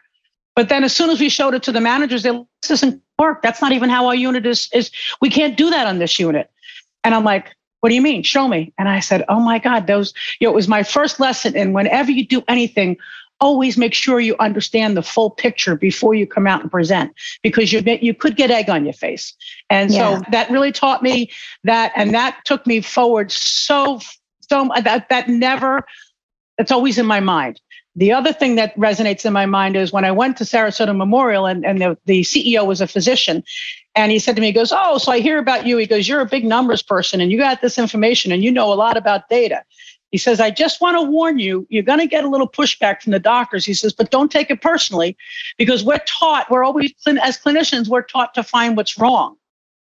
But 0.54 0.68
then, 0.68 0.84
as 0.84 0.94
soon 0.94 1.10
as 1.10 1.20
we 1.20 1.28
showed 1.28 1.54
it 1.54 1.62
to 1.64 1.72
the 1.72 1.80
managers, 1.80 2.22
they 2.22 2.30
this 2.30 2.68
doesn't 2.68 3.02
work. 3.18 3.42
That's 3.42 3.60
not 3.60 3.72
even 3.72 3.90
how 3.90 4.06
our 4.06 4.14
unit 4.14 4.46
is. 4.46 4.68
Is 4.72 4.90
we 5.20 5.30
can't 5.30 5.56
do 5.56 5.68
that 5.70 5.86
on 5.86 5.98
this 5.98 6.18
unit. 6.18 6.48
And 7.02 7.14
I'm 7.14 7.24
like, 7.24 7.54
what 7.80 7.88
do 7.88 7.94
you 7.94 8.02
mean? 8.02 8.22
Show 8.22 8.48
me. 8.48 8.72
And 8.78 8.88
I 8.88 9.00
said, 9.00 9.24
Oh 9.28 9.40
my 9.40 9.58
God, 9.58 9.86
those, 9.86 10.14
you 10.38 10.46
know, 10.46 10.52
it 10.52 10.54
was 10.54 10.68
my 10.68 10.82
first 10.82 11.18
lesson. 11.18 11.56
And 11.56 11.74
whenever 11.74 12.10
you 12.10 12.26
do 12.26 12.42
anything, 12.48 12.96
always 13.40 13.78
make 13.78 13.94
sure 13.94 14.20
you 14.20 14.36
understand 14.38 14.96
the 14.96 15.02
full 15.02 15.30
picture 15.30 15.74
before 15.74 16.14
you 16.14 16.26
come 16.26 16.46
out 16.46 16.60
and 16.60 16.70
present 16.70 17.12
because 17.42 17.72
you 17.72 17.80
you 18.00 18.14
could 18.14 18.36
get 18.36 18.50
egg 18.50 18.68
on 18.68 18.84
your 18.84 18.92
face. 18.92 19.34
And 19.70 19.90
yeah. 19.90 20.18
so 20.18 20.24
that 20.30 20.50
really 20.50 20.72
taught 20.72 21.02
me 21.02 21.30
that 21.64 21.92
and 21.96 22.14
that 22.14 22.38
took 22.44 22.66
me 22.66 22.80
forward 22.80 23.32
so 23.32 24.00
so 24.40 24.70
that 24.82 25.08
that 25.08 25.28
never 25.28 25.86
it's 26.58 26.70
always 26.70 26.98
in 26.98 27.06
my 27.06 27.20
mind. 27.20 27.60
The 27.96 28.12
other 28.12 28.32
thing 28.32 28.54
that 28.54 28.76
resonates 28.76 29.24
in 29.24 29.32
my 29.32 29.46
mind 29.46 29.76
is 29.76 29.92
when 29.92 30.04
I 30.04 30.12
went 30.12 30.36
to 30.36 30.44
Sarasota 30.44 30.96
Memorial 30.96 31.46
and, 31.46 31.66
and 31.66 31.80
the, 31.80 31.98
the 32.04 32.20
CEO 32.20 32.64
was 32.64 32.80
a 32.80 32.86
physician 32.86 33.42
and 33.94 34.12
he 34.12 34.18
said 34.18 34.36
to 34.36 34.40
me, 34.40 34.48
he 34.48 34.52
goes, 34.52 34.72
Oh, 34.74 34.98
so 34.98 35.12
I 35.12 35.20
hear 35.20 35.38
about 35.38 35.66
you. 35.66 35.76
He 35.76 35.86
goes, 35.86 36.08
You're 36.08 36.20
a 36.20 36.26
big 36.26 36.44
numbers 36.44 36.82
person 36.82 37.20
and 37.20 37.30
you 37.30 37.38
got 37.38 37.60
this 37.60 37.78
information 37.78 38.32
and 38.32 38.42
you 38.42 38.50
know 38.50 38.72
a 38.72 38.74
lot 38.74 38.96
about 38.96 39.28
data. 39.28 39.64
He 40.10 40.18
says, 40.18 40.40
I 40.40 40.50
just 40.50 40.80
want 40.80 40.96
to 40.96 41.02
warn 41.02 41.38
you, 41.38 41.66
you're 41.70 41.84
going 41.84 42.00
to 42.00 42.06
get 42.06 42.24
a 42.24 42.28
little 42.28 42.48
pushback 42.48 43.02
from 43.02 43.12
the 43.12 43.20
doctors. 43.20 43.64
He 43.64 43.74
says, 43.74 43.92
but 43.92 44.10
don't 44.10 44.30
take 44.30 44.50
it 44.50 44.60
personally 44.60 45.16
because 45.56 45.84
we're 45.84 46.00
taught, 46.06 46.50
we're 46.50 46.64
always, 46.64 46.92
as 47.06 47.38
clinicians, 47.38 47.86
we're 47.86 48.02
taught 48.02 48.34
to 48.34 48.42
find 48.42 48.76
what's 48.76 48.98
wrong, 48.98 49.36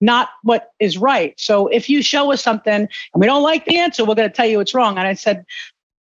not 0.01 0.31
what 0.43 0.73
is 0.81 0.97
right. 0.97 1.35
So 1.39 1.67
if 1.69 1.91
you 1.91 2.03
show 2.03 2.33
us 2.33 2.43
something 2.43 2.73
and 2.73 2.91
we 3.15 3.27
don't 3.27 3.43
like 3.43 3.67
the 3.67 3.77
answer, 3.77 4.07
we're 4.07 4.15
going 4.15 4.31
to 4.31 4.35
tell 4.35 4.47
you 4.47 4.61
it's 4.61 4.75
wrong. 4.75 4.97
And 4.97 5.07
I 5.07 5.13
said, 5.13 5.45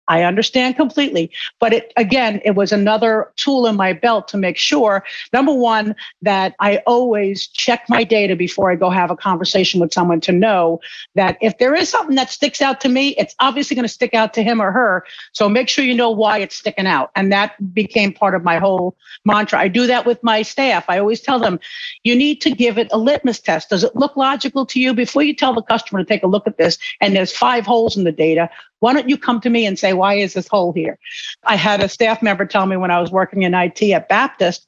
I 0.09 0.25
understand 0.25 0.77
completely. 0.77 1.31
But 1.61 1.73
it, 1.73 1.93
again, 1.97 2.41
it 2.45 2.53
was 2.53 2.73
another 2.73 3.33
tool 3.37 3.67
in 3.67 3.77
my 3.77 3.93
belt 3.93 4.29
to 4.29 4.37
make 4.37 4.57
sure, 4.57 5.05
number 5.33 5.53
one, 5.53 5.95
that 6.23 6.55
I 6.59 6.79
always 6.87 7.47
check 7.47 7.85
my 7.89 8.03
data 8.03 8.35
before 8.35 8.71
I 8.71 8.75
go 8.75 8.91
have 8.91 9.11
a 9.11 9.17
conversation 9.17 9.81
with 9.81 9.93
someone 9.93 10.21
to 10.23 10.33
know 10.33 10.81
that 11.15 11.39
if 11.41 11.59
there 11.59 11.75
is 11.75 11.89
something 11.89 12.17
that 12.17 12.31
sticks 12.31 12.61
out 12.61 12.81
to 12.81 12.89
me, 12.89 13.15
it's 13.19 13.35
obviously 13.39 13.77
going 13.77 13.85
to 13.85 13.89
stick 13.89 14.15
out 14.15 14.35
to 14.35 14.43
him 14.43 14.61
or 14.61 14.73
her. 14.73 15.05
So 15.33 15.49
make 15.49 15.69
sure 15.69 15.85
you 15.85 15.95
know 15.95 16.11
why 16.11 16.39
it's 16.39 16.57
sticking 16.57 16.87
out. 16.87 17.11
And 17.15 17.33
that 17.33 17.73
became 17.73 18.13
part 18.13 18.35
of 18.35 18.43
my 18.43 18.59
whole 18.59 18.97
mantra. 19.25 19.61
I 19.61 19.69
do 19.69 19.87
that 19.87 20.07
with 20.07 20.23
my 20.23 20.43
staff. 20.43 20.85
I 20.89 20.99
always 20.99 21.21
tell 21.21 21.39
them, 21.39 21.61
you 22.03 22.17
need 22.17 22.41
to 22.41 22.51
give 22.51 22.79
it 22.79 22.89
a 22.91 22.99
litmus 22.99 23.41
test. 23.41 23.71
Does 23.71 23.85
it 23.85 23.95
look 23.95 24.17
logical 24.17 24.67
to 24.67 24.81
you 24.81 24.93
before 24.93 25.23
you 25.23 25.35
tell 25.35 25.55
the 25.55 25.63
customer 25.63 26.01
to 26.01 26.05
take 26.05 26.23
a 26.23 26.27
look 26.27 26.47
at 26.47 26.59
this? 26.59 26.79
And 27.01 27.15
there's 27.15 27.33
five 27.33 27.65
holes 27.65 27.97
in 27.97 28.05
the 28.05 28.13
data. 28.13 28.51
Why 28.81 28.93
don't 28.93 29.09
you 29.09 29.17
come 29.17 29.41
to 29.43 29.51
me 29.51 29.67
and 29.67 29.79
say, 29.79 29.93
why 29.93 30.15
is 30.15 30.35
this 30.35 30.49
hole 30.49 30.73
here? 30.73 30.99
I 31.45 31.57
had 31.57 31.81
a 31.81 31.89
staff 31.89 32.23
member 32.23 32.45
tell 32.45 32.67
me 32.67 32.77
when 32.77 32.91
I 32.91 33.01
was 33.01 33.11
working 33.11 33.43
in 33.43 33.55
IT 33.55 33.83
at 33.83 34.09
Baptist, 34.09 34.67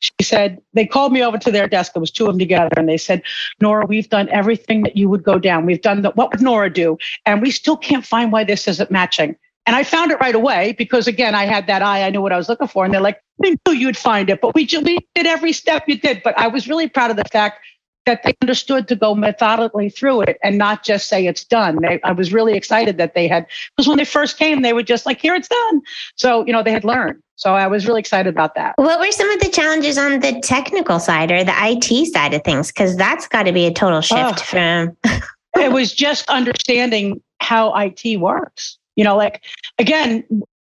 she 0.00 0.12
said, 0.22 0.60
they 0.74 0.86
called 0.86 1.12
me 1.12 1.22
over 1.22 1.38
to 1.38 1.50
their 1.50 1.66
desk. 1.66 1.92
It 1.96 1.98
was 1.98 2.10
two 2.10 2.26
of 2.26 2.32
them 2.32 2.38
together. 2.38 2.74
And 2.76 2.88
they 2.88 2.98
said, 2.98 3.22
Nora, 3.60 3.86
we've 3.86 4.08
done 4.08 4.28
everything 4.28 4.82
that 4.82 4.96
you 4.96 5.08
would 5.08 5.24
go 5.24 5.38
down. 5.38 5.66
We've 5.66 5.82
done 5.82 6.02
the, 6.02 6.10
what 6.10 6.30
would 6.30 6.42
Nora 6.42 6.72
do? 6.72 6.98
And 7.26 7.42
we 7.42 7.50
still 7.50 7.76
can't 7.76 8.06
find 8.06 8.30
why 8.30 8.44
this 8.44 8.68
isn't 8.68 8.90
matching. 8.90 9.36
And 9.66 9.74
I 9.74 9.82
found 9.82 10.10
it 10.10 10.20
right 10.20 10.34
away 10.34 10.74
because 10.76 11.06
again, 11.06 11.34
I 11.34 11.46
had 11.46 11.66
that 11.68 11.82
eye. 11.82 12.06
I 12.06 12.10
knew 12.10 12.20
what 12.20 12.32
I 12.32 12.36
was 12.36 12.50
looking 12.50 12.68
for. 12.68 12.84
And 12.84 12.92
they're 12.92 13.00
like, 13.00 13.20
we 13.38 13.56
knew 13.66 13.74
you'd 13.74 13.96
find 13.96 14.28
it, 14.28 14.40
but 14.40 14.54
we, 14.54 14.68
we 14.82 14.98
did 15.14 15.26
every 15.26 15.52
step 15.52 15.84
you 15.88 15.98
did. 15.98 16.22
But 16.22 16.38
I 16.38 16.48
was 16.48 16.68
really 16.68 16.88
proud 16.88 17.10
of 17.10 17.16
the 17.16 17.24
fact 17.24 17.64
that 18.06 18.22
they 18.22 18.34
understood 18.42 18.88
to 18.88 18.96
go 18.96 19.14
methodically 19.14 19.88
through 19.88 20.22
it 20.22 20.38
and 20.42 20.58
not 20.58 20.84
just 20.84 21.08
say 21.08 21.26
it's 21.26 21.44
done. 21.44 21.78
They, 21.82 22.00
I 22.02 22.12
was 22.12 22.32
really 22.32 22.54
excited 22.54 22.98
that 22.98 23.14
they 23.14 23.28
had, 23.28 23.46
because 23.76 23.88
when 23.88 23.98
they 23.98 24.04
first 24.04 24.38
came, 24.38 24.62
they 24.62 24.72
were 24.72 24.82
just 24.82 25.06
like, 25.06 25.20
here 25.20 25.34
it's 25.34 25.48
done. 25.48 25.80
So, 26.16 26.44
you 26.46 26.52
know, 26.52 26.62
they 26.62 26.72
had 26.72 26.84
learned. 26.84 27.22
So 27.36 27.54
I 27.54 27.66
was 27.66 27.86
really 27.86 28.00
excited 28.00 28.32
about 28.32 28.54
that. 28.54 28.74
What 28.76 29.00
were 29.00 29.10
some 29.10 29.30
of 29.30 29.40
the 29.40 29.48
challenges 29.48 29.98
on 29.98 30.20
the 30.20 30.40
technical 30.40 31.00
side 31.00 31.32
or 31.32 31.42
the 31.42 31.54
IT 31.56 32.12
side 32.12 32.32
of 32.32 32.44
things? 32.44 32.68
Because 32.68 32.96
that's 32.96 33.26
got 33.26 33.44
to 33.44 33.52
be 33.52 33.66
a 33.66 33.72
total 33.72 34.00
shift 34.00 34.40
oh, 34.40 34.44
from. 34.44 34.96
it 35.56 35.72
was 35.72 35.92
just 35.92 36.28
understanding 36.28 37.20
how 37.40 37.74
IT 37.74 38.20
works. 38.20 38.78
You 38.96 39.04
know, 39.04 39.16
like, 39.16 39.42
again, 39.78 40.24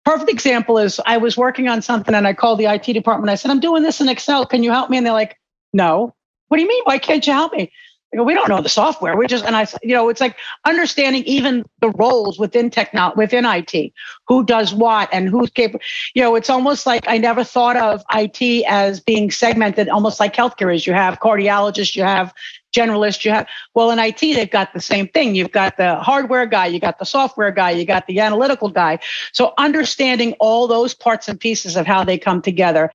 perfect 0.04 0.30
example 0.30 0.78
is 0.78 1.00
I 1.04 1.16
was 1.16 1.36
working 1.36 1.68
on 1.68 1.82
something 1.82 2.14
and 2.14 2.26
I 2.26 2.32
called 2.32 2.58
the 2.58 2.66
IT 2.66 2.92
department. 2.92 3.30
I 3.30 3.34
said, 3.34 3.50
I'm 3.50 3.60
doing 3.60 3.82
this 3.82 4.00
in 4.00 4.08
Excel. 4.08 4.46
Can 4.46 4.62
you 4.62 4.70
help 4.70 4.90
me? 4.90 4.96
And 4.96 5.06
they're 5.06 5.12
like, 5.12 5.38
no. 5.72 6.14
What 6.52 6.58
do 6.58 6.64
you 6.64 6.68
mean? 6.68 6.82
Why 6.84 6.98
can't 6.98 7.26
you 7.26 7.32
help 7.32 7.54
me? 7.54 7.72
We 8.12 8.34
don't 8.34 8.50
know 8.50 8.60
the 8.60 8.68
software. 8.68 9.16
We 9.16 9.26
just 9.26 9.42
and 9.46 9.56
I, 9.56 9.66
you 9.82 9.94
know, 9.94 10.10
it's 10.10 10.20
like 10.20 10.36
understanding 10.66 11.24
even 11.24 11.64
the 11.80 11.88
roles 11.92 12.38
within 12.38 12.68
technology, 12.68 13.14
within 13.16 13.46
IT, 13.46 13.94
who 14.28 14.44
does 14.44 14.74
what 14.74 15.08
and 15.14 15.30
who's 15.30 15.48
capable. 15.48 15.82
You 16.14 16.20
know, 16.20 16.34
it's 16.34 16.50
almost 16.50 16.84
like 16.84 17.08
I 17.08 17.16
never 17.16 17.42
thought 17.42 17.78
of 17.78 18.04
IT 18.12 18.66
as 18.68 19.00
being 19.00 19.30
segmented, 19.30 19.88
almost 19.88 20.20
like 20.20 20.36
healthcare 20.36 20.74
is. 20.74 20.86
You 20.86 20.92
have 20.92 21.20
cardiologists, 21.20 21.96
you 21.96 22.02
have 22.02 22.34
generalists, 22.76 23.24
you 23.24 23.30
have 23.30 23.46
well 23.74 23.90
in 23.90 23.98
IT 23.98 24.20
they've 24.20 24.50
got 24.50 24.74
the 24.74 24.80
same 24.80 25.08
thing. 25.08 25.34
You've 25.34 25.52
got 25.52 25.78
the 25.78 25.94
hardware 26.00 26.44
guy, 26.44 26.66
you 26.66 26.80
got 26.80 26.98
the 26.98 27.06
software 27.06 27.50
guy, 27.50 27.70
you 27.70 27.86
got 27.86 28.06
the 28.06 28.20
analytical 28.20 28.68
guy. 28.68 28.98
So 29.32 29.54
understanding 29.56 30.34
all 30.38 30.66
those 30.66 30.92
parts 30.92 31.30
and 31.30 31.40
pieces 31.40 31.76
of 31.76 31.86
how 31.86 32.04
they 32.04 32.18
come 32.18 32.42
together 32.42 32.92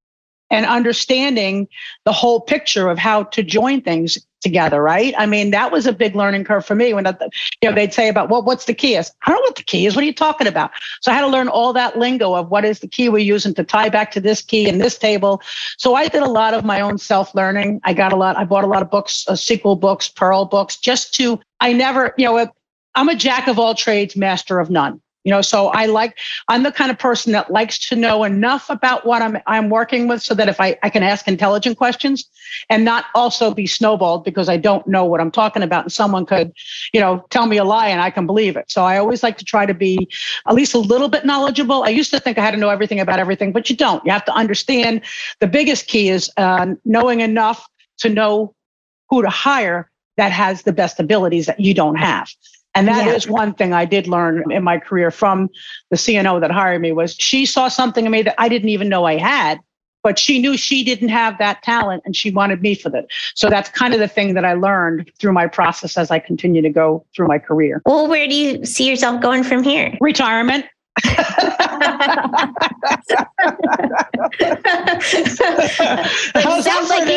and 0.50 0.66
understanding 0.66 1.68
the 2.06 2.14
whole 2.14 2.42
picture 2.42 2.90
of 2.90 2.98
how 2.98 3.24
to 3.24 3.44
join 3.44 3.82
things 3.82 4.18
together, 4.42 4.82
right? 4.82 5.14
I 5.18 5.26
mean, 5.26 5.52
that 5.52 5.72
was 5.72 5.88
a 5.88 5.94
big 5.94 6.16
learning 6.16 6.44
curve 6.44 6.66
for 6.66 6.76
me 6.76 6.94
when 6.94 7.06
you 7.06 7.70
know 7.70 7.76
they'd 7.76 7.94
say 7.94 8.08
about 8.08 8.30
well, 8.30 8.44
what's 8.44 8.66
the 8.66 8.74
key 8.74 8.96
is? 8.96 9.12
I 9.26 9.32
don't 9.32 9.40
know 9.40 9.48
what 9.48 9.56
the 9.56 9.64
key 9.64 9.86
is. 9.86 9.96
What 9.96 10.04
are 10.04 10.06
you 10.06 10.14
talking 10.14 10.48
about? 10.48 10.72
So 11.02 11.12
I 11.12 11.16
had 11.16 11.22
to 11.22 11.28
learn 11.28 11.48
all 11.48 11.74
that 11.74 11.98
lingo 11.98 12.34
of 12.36 12.50
what 12.50 12.64
is 12.64 12.80
the 12.80 12.88
key 12.88 13.10
we're 13.10 13.18
using 13.20 13.54
to 13.56 13.64
tie 13.64 13.90
back 13.90 14.12
to 14.12 14.22
this 14.22 14.42
key 14.42 14.70
in 14.70 14.78
this 14.78 14.98
table. 14.98 15.42
So 15.78 15.96
I 15.96 16.08
did 16.08 16.22
a 16.22 16.30
lot 16.30 16.54
of 16.54 16.64
my 16.64 16.82
own 16.82 16.98
self 16.98 17.34
learning. 17.36 17.82
I 17.84 17.94
got 17.94 18.14
a 18.14 18.16
lot. 18.16 18.38
I 18.38 18.46
bought 18.46 18.64
a 18.64 18.68
lot 18.68 18.82
of 18.82 18.90
books, 18.90 19.26
uh, 19.28 19.34
SQL 19.34 19.80
books, 19.80 20.08
Perl 20.08 20.46
books, 20.46 20.78
just 20.78 21.14
to. 21.16 21.40
I 21.60 21.74
never, 21.74 22.14
you 22.18 22.26
know, 22.26 22.48
I'm 22.96 23.10
a 23.10 23.16
jack 23.16 23.48
of 23.48 23.60
all 23.60 23.76
trades, 23.76 24.16
master 24.16 24.60
of 24.60 24.70
none. 24.70 25.02
You 25.28 25.32
know, 25.32 25.42
so 25.42 25.68
I 25.68 25.88
like, 25.88 26.18
I'm 26.48 26.64
the 26.64 26.72
kind 26.72 26.90
of 26.90 26.98
person 26.98 27.34
that 27.34 27.52
likes 27.52 27.78
to 27.90 27.98
know 27.98 28.24
enough 28.24 28.70
about 28.70 29.06
what 29.06 29.22
I'm, 29.22 29.38
I'm 29.46 29.70
working 29.70 30.08
with 30.08 30.24
so 30.24 30.34
that 30.34 30.48
if 30.48 30.62
I, 30.62 30.78
I 30.84 30.90
can 30.90 31.04
ask 31.04 31.28
intelligent 31.28 31.78
questions 31.78 32.30
and 32.70 32.86
not 32.86 33.08
also 33.14 33.54
be 33.54 33.68
snowballed 33.68 34.24
because 34.24 34.48
I 34.48 34.56
don't 34.56 34.88
know 34.88 35.04
what 35.04 35.20
I'm 35.20 35.30
talking 35.30 35.64
about 35.64 35.84
and 35.84 35.92
someone 35.92 36.26
could, 36.26 36.54
you 36.94 37.02
know, 37.02 37.26
tell 37.30 37.46
me 37.46 37.58
a 37.58 37.66
lie 37.66 37.90
and 37.90 38.00
I 38.00 38.10
can 38.10 38.26
believe 38.26 38.56
it. 38.56 38.72
So 38.72 38.86
I 38.86 39.00
always 39.00 39.22
like 39.22 39.38
to 39.40 39.44
try 39.44 39.66
to 39.66 39.74
be 39.74 40.08
at 40.48 40.56
least 40.56 40.74
a 40.74 40.80
little 40.80 41.10
bit 41.10 41.26
knowledgeable. 41.26 41.84
I 41.84 41.90
used 41.90 42.12
to 42.12 42.22
think 42.22 42.38
I 42.38 42.42
had 42.42 42.52
to 42.52 42.58
know 42.58 42.70
everything 42.70 43.02
about 43.02 43.20
everything, 43.20 43.52
but 43.52 43.70
you 43.70 43.76
don't. 43.76 44.06
You 44.06 44.14
have 44.14 44.24
to 44.26 44.34
understand 44.34 45.02
the 45.42 45.48
biggest 45.48 45.88
key 45.88 46.08
is 46.08 46.32
uh, 46.38 46.68
knowing 46.86 47.20
enough 47.20 47.68
to 47.98 48.08
know 48.08 48.56
who 49.10 49.24
to 49.24 49.30
hire 49.30 49.92
that 50.16 50.32
has 50.32 50.62
the 50.62 50.72
best 50.72 51.02
abilities 51.02 51.48
that 51.48 51.60
you 51.60 51.74
don't 51.74 51.96
have. 51.96 52.30
And 52.76 52.88
that 52.88 53.08
yeah. 53.08 53.14
is 53.14 53.28
one 53.28 53.54
thing 53.54 53.74
I 53.74 53.86
did 53.86 54.08
learn 54.08 54.52
in 54.52 54.64
my 54.64 54.78
career 54.78 55.10
from 55.10 55.50
the 55.90 55.98
CNO 55.98 56.40
that 56.42 56.52
hired 56.52 56.82
me 56.82 56.92
was 56.92 57.16
she 57.18 57.46
saw 57.46 57.68
something 57.70 58.06
in 58.06 58.12
me 58.12 58.22
that 58.22 58.36
I 58.38 58.50
didn't 58.50 58.70
even 58.70 58.88
know 58.88 59.06
I 59.06 59.18
had, 59.18 59.60
but 60.04 60.20
she 60.20 60.40
knew 60.40 60.56
she 60.56 60.84
didn't 60.84 61.10
have 61.10 61.38
that 61.40 61.64
talent 61.64 62.04
and 62.06 62.16
she 62.16 62.30
wanted 62.30 62.62
me 62.62 62.76
for 62.76 62.90
that. 62.92 63.08
So 63.36 63.50
that's 63.50 63.70
kind 63.70 63.94
of 63.94 64.00
the 64.00 64.08
thing 64.08 64.36
that 64.36 64.46
I 64.46 64.54
learned 64.54 65.12
through 65.20 65.34
my 65.34 65.48
process 65.48 65.98
as 65.98 66.12
I 66.12 66.20
continue 66.20 66.62
to 66.62 66.70
go 66.70 67.06
through 67.16 67.28
my 67.28 67.40
career. 67.40 67.82
Well, 67.86 68.08
where 68.08 68.28
do 68.28 68.36
you 68.36 68.64
see 68.64 68.88
yourself 68.88 69.22
going 69.22 69.44
from 69.44 69.64
here? 69.64 69.98
Retirement. 70.00 70.66
Sounds 76.62 76.90
like 76.90 77.08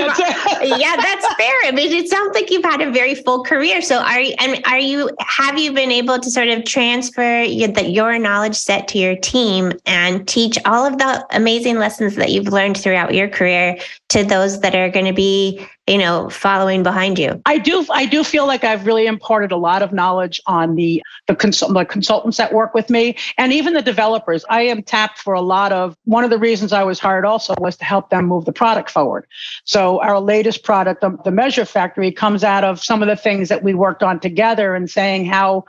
yeah, 0.62 0.96
that's 0.96 1.34
fair. 1.34 1.54
I 1.64 1.72
mean, 1.72 1.92
it 1.92 2.08
sounds 2.08 2.34
like 2.34 2.50
you've 2.50 2.64
had 2.64 2.80
a 2.80 2.90
very 2.90 3.14
full 3.14 3.44
career. 3.44 3.80
So, 3.82 3.98
are 3.98 4.20
you? 4.20 4.34
And 4.38 4.62
are 4.66 4.78
you? 4.78 5.10
Have 5.20 5.58
you 5.58 5.72
been 5.72 5.90
able 5.90 6.18
to 6.18 6.30
sort 6.30 6.48
of 6.48 6.64
transfer 6.64 7.42
your 7.42 8.18
knowledge 8.18 8.56
set 8.56 8.88
to 8.88 8.98
your 8.98 9.16
team 9.16 9.72
and 9.86 10.26
teach 10.28 10.58
all 10.64 10.84
of 10.84 10.98
the 10.98 11.26
amazing 11.34 11.78
lessons 11.78 12.16
that 12.16 12.30
you've 12.30 12.48
learned 12.48 12.76
throughout 12.76 13.14
your 13.14 13.28
career 13.28 13.78
to 14.10 14.24
those 14.24 14.60
that 14.60 14.74
are 14.74 14.90
going 14.90 15.06
to 15.06 15.12
be 15.12 15.66
you 15.90 15.98
know 15.98 16.30
following 16.30 16.84
behind 16.84 17.18
you? 17.18 17.42
I 17.46 17.58
do 17.58 17.84
i 17.90 18.06
do 18.06 18.22
feel 18.22 18.46
like 18.46 18.62
i've 18.62 18.86
really 18.86 19.06
imparted 19.06 19.50
a 19.50 19.56
lot 19.56 19.82
of 19.82 19.92
knowledge 19.92 20.40
on 20.46 20.76
the 20.76 21.02
the, 21.26 21.34
consult, 21.34 21.74
the 21.74 21.84
consultants 21.84 22.36
that 22.36 22.52
work 22.52 22.74
with 22.74 22.90
me 22.90 23.16
and 23.36 23.52
even 23.52 23.74
the 23.74 23.82
developers. 23.82 24.44
I 24.48 24.62
am 24.62 24.82
tapped 24.82 25.18
for 25.18 25.34
a 25.34 25.40
lot 25.40 25.72
of 25.72 25.96
one 26.04 26.22
of 26.22 26.30
the 26.30 26.38
reasons 26.38 26.72
i 26.72 26.84
was 26.84 27.00
hired 27.00 27.24
also 27.24 27.54
was 27.58 27.76
to 27.78 27.84
help 27.84 28.10
them 28.10 28.26
move 28.26 28.44
the 28.44 28.52
product 28.52 28.88
forward. 28.88 29.26
So 29.64 30.00
our 30.00 30.20
latest 30.20 30.62
product 30.62 31.00
the, 31.00 31.18
the 31.24 31.32
measure 31.32 31.64
factory 31.64 32.12
comes 32.12 32.44
out 32.44 32.62
of 32.62 32.82
some 32.82 33.02
of 33.02 33.08
the 33.08 33.16
things 33.16 33.48
that 33.48 33.64
we 33.64 33.74
worked 33.74 34.04
on 34.04 34.20
together 34.20 34.76
and 34.76 34.88
saying 34.88 35.26
how 35.26 35.64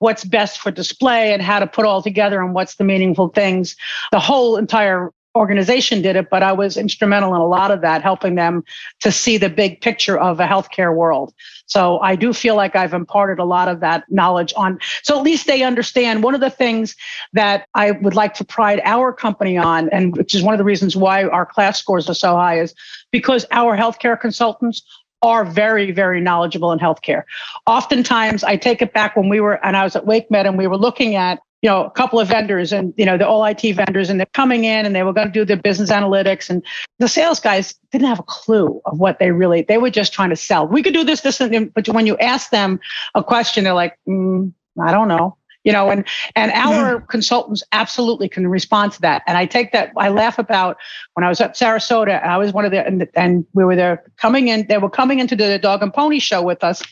what's 0.00 0.24
best 0.24 0.58
for 0.58 0.72
display 0.72 1.32
and 1.32 1.40
how 1.40 1.60
to 1.60 1.66
put 1.66 1.86
all 1.86 2.02
together 2.02 2.42
and 2.42 2.54
what's 2.54 2.74
the 2.74 2.84
meaningful 2.84 3.28
things. 3.28 3.76
The 4.10 4.18
whole 4.18 4.56
entire 4.56 5.12
organization 5.34 6.02
did 6.02 6.16
it, 6.16 6.28
but 6.30 6.42
I 6.42 6.52
was 6.52 6.76
instrumental 6.76 7.34
in 7.34 7.40
a 7.40 7.46
lot 7.46 7.70
of 7.70 7.80
that, 7.80 8.02
helping 8.02 8.34
them 8.34 8.64
to 9.00 9.10
see 9.10 9.38
the 9.38 9.48
big 9.48 9.80
picture 9.80 10.18
of 10.18 10.40
a 10.40 10.46
healthcare 10.46 10.94
world. 10.94 11.32
So 11.66 11.98
I 12.00 12.16
do 12.16 12.32
feel 12.34 12.54
like 12.54 12.76
I've 12.76 12.92
imparted 12.92 13.38
a 13.38 13.44
lot 13.44 13.68
of 13.68 13.80
that 13.80 14.04
knowledge 14.10 14.52
on. 14.56 14.78
So 15.02 15.16
at 15.16 15.22
least 15.22 15.46
they 15.46 15.62
understand 15.62 16.22
one 16.22 16.34
of 16.34 16.40
the 16.40 16.50
things 16.50 16.94
that 17.32 17.66
I 17.74 17.92
would 17.92 18.14
like 18.14 18.34
to 18.34 18.44
pride 18.44 18.82
our 18.84 19.12
company 19.12 19.56
on, 19.56 19.88
and 19.88 20.14
which 20.16 20.34
is 20.34 20.42
one 20.42 20.52
of 20.52 20.58
the 20.58 20.64
reasons 20.64 20.96
why 20.96 21.24
our 21.24 21.46
KLAS 21.46 21.76
scores 21.76 22.10
are 22.10 22.14
so 22.14 22.36
high, 22.36 22.60
is 22.60 22.74
because 23.10 23.46
our 23.52 23.76
healthcare 23.76 24.20
consultants 24.20 24.82
are 25.22 25.44
very, 25.44 25.92
very 25.92 26.20
knowledgeable 26.20 26.72
in 26.72 26.78
healthcare. 26.78 27.22
Oftentimes, 27.66 28.42
I 28.44 28.56
take 28.56 28.82
it 28.82 28.92
back 28.92 29.16
when 29.16 29.28
we 29.28 29.40
were, 29.40 29.64
and 29.64 29.76
I 29.76 29.84
was 29.84 29.96
at 29.96 30.04
WakeMed 30.04 30.46
and 30.46 30.58
we 30.58 30.66
were 30.66 30.76
looking 30.76 31.14
at 31.14 31.38
you 31.62 31.70
know, 31.70 31.84
a 31.84 31.90
couple 31.90 32.18
of 32.18 32.26
vendors 32.26 32.72
and, 32.72 32.92
you 32.96 33.06
know, 33.06 33.16
the 33.16 33.26
all 33.26 33.44
IT 33.44 33.62
vendors 33.74 34.10
and 34.10 34.18
they're 34.18 34.26
coming 34.34 34.64
in 34.64 34.84
and 34.84 34.94
they 34.94 35.04
were 35.04 35.12
going 35.12 35.28
to 35.28 35.32
do 35.32 35.44
their 35.44 35.56
business 35.56 35.90
analytics. 35.90 36.50
And 36.50 36.62
the 36.98 37.06
sales 37.06 37.38
guys 37.38 37.74
didn't 37.92 38.08
have 38.08 38.18
a 38.18 38.24
clue 38.24 38.82
of 38.84 38.98
what 38.98 39.20
they 39.20 39.30
really, 39.30 39.62
they 39.62 39.78
were 39.78 39.90
just 39.90 40.12
trying 40.12 40.30
to 40.30 40.36
sell. 40.36 40.66
We 40.66 40.82
could 40.82 40.92
do 40.92 41.04
this, 41.04 41.20
this, 41.20 41.40
and, 41.40 41.72
but 41.72 41.88
when 41.88 42.06
you 42.06 42.18
ask 42.18 42.50
them 42.50 42.80
a 43.14 43.22
question, 43.22 43.62
they're 43.62 43.74
like, 43.74 43.96
mm, 44.08 44.52
I 44.82 44.90
don't 44.90 45.08
know 45.08 45.36
you 45.64 45.72
know 45.72 45.90
and 45.90 46.04
and 46.34 46.50
our 46.52 46.96
mm-hmm. 46.96 47.06
consultants 47.06 47.62
absolutely 47.72 48.28
can 48.28 48.48
respond 48.48 48.92
to 48.92 49.00
that 49.00 49.22
and 49.26 49.36
i 49.36 49.46
take 49.46 49.72
that 49.72 49.92
i 49.96 50.08
laugh 50.08 50.38
about 50.38 50.76
when 51.14 51.24
i 51.24 51.28
was 51.28 51.40
at 51.40 51.54
sarasota 51.54 52.22
i 52.24 52.36
was 52.36 52.52
one 52.52 52.64
of 52.64 52.70
the 52.70 52.84
and, 52.84 53.06
and 53.14 53.46
we 53.54 53.64
were 53.64 53.76
there 53.76 54.02
coming 54.16 54.48
in 54.48 54.66
they 54.68 54.78
were 54.78 54.90
coming 54.90 55.20
into 55.20 55.36
the 55.36 55.58
dog 55.58 55.82
and 55.82 55.94
pony 55.94 56.18
show 56.18 56.42
with 56.42 56.64
us 56.64 56.82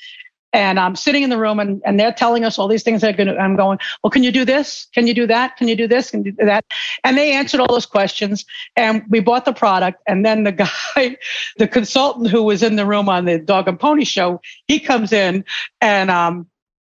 and 0.52 0.80
I'm 0.80 0.96
sitting 0.96 1.22
in 1.22 1.30
the 1.30 1.38
room 1.38 1.60
and, 1.60 1.80
and 1.84 1.98
they're 1.98 2.12
telling 2.12 2.44
us 2.44 2.58
all 2.58 2.68
these 2.68 2.82
things 2.82 3.02
that 3.02 3.20
I'm 3.20 3.56
going, 3.56 3.78
well, 4.02 4.10
can 4.10 4.22
you 4.22 4.32
do 4.32 4.44
this? 4.44 4.88
Can 4.94 5.06
you 5.06 5.14
do 5.14 5.26
that? 5.26 5.56
Can 5.56 5.68
you 5.68 5.76
do 5.76 5.86
this? 5.86 6.10
Can 6.10 6.24
you 6.24 6.32
do 6.32 6.44
that? 6.44 6.64
And 7.04 7.16
they 7.16 7.32
answered 7.32 7.60
all 7.60 7.68
those 7.68 7.86
questions 7.86 8.44
and 8.76 9.04
we 9.08 9.20
bought 9.20 9.44
the 9.44 9.52
product. 9.52 10.02
And 10.08 10.24
then 10.24 10.44
the 10.44 10.52
guy, 10.96 11.16
the 11.56 11.68
consultant 11.68 12.28
who 12.28 12.42
was 12.42 12.62
in 12.62 12.76
the 12.76 12.86
room 12.86 13.08
on 13.08 13.26
the 13.26 13.38
dog 13.38 13.68
and 13.68 13.78
pony 13.78 14.04
show, 14.04 14.40
he 14.66 14.80
comes 14.80 15.12
in 15.12 15.44
and, 15.80 16.10
um, 16.10 16.46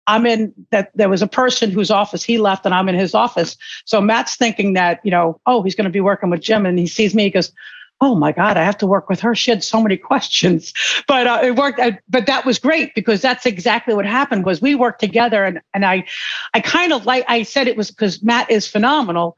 I'm 0.06 0.26
in 0.26 0.52
that 0.70 0.90
there 0.96 1.08
was 1.08 1.22
a 1.22 1.28
person 1.28 1.70
whose 1.70 1.90
office 1.90 2.24
he 2.24 2.38
left 2.38 2.64
and 2.64 2.74
I'm 2.74 2.88
in 2.88 2.96
his 2.96 3.14
office. 3.14 3.56
So 3.84 4.00
Matt's 4.00 4.34
thinking 4.34 4.72
that, 4.72 4.98
you 5.04 5.10
know, 5.12 5.40
oh, 5.46 5.62
he's 5.62 5.76
going 5.76 5.84
to 5.84 5.90
be 5.90 6.00
working 6.00 6.30
with 6.30 6.40
Jim 6.40 6.66
and 6.66 6.76
he 6.78 6.88
sees 6.88 7.14
me, 7.14 7.24
he 7.24 7.30
goes, 7.30 7.52
oh 8.00 8.14
my 8.14 8.32
God, 8.32 8.56
I 8.56 8.64
have 8.64 8.78
to 8.78 8.86
work 8.86 9.08
with 9.08 9.20
her. 9.20 9.34
She 9.34 9.50
had 9.50 9.62
so 9.62 9.82
many 9.82 9.96
questions, 9.96 10.72
but 11.08 11.26
uh, 11.26 11.40
it 11.42 11.56
worked. 11.56 11.78
Uh, 11.78 11.92
but 12.08 12.26
that 12.26 12.46
was 12.46 12.58
great 12.58 12.94
because 12.94 13.20
that's 13.20 13.46
exactly 13.46 13.94
what 13.94 14.06
happened 14.06 14.44
was 14.44 14.62
we 14.62 14.74
worked 14.74 15.00
together 15.00 15.44
and, 15.44 15.60
and 15.74 15.84
I, 15.84 16.04
I 16.54 16.60
kind 16.60 16.92
of 16.92 17.06
like, 17.06 17.24
I 17.28 17.42
said 17.42 17.68
it 17.68 17.76
was 17.76 17.90
because 17.90 18.22
Matt 18.22 18.50
is 18.50 18.66
phenomenal, 18.66 19.36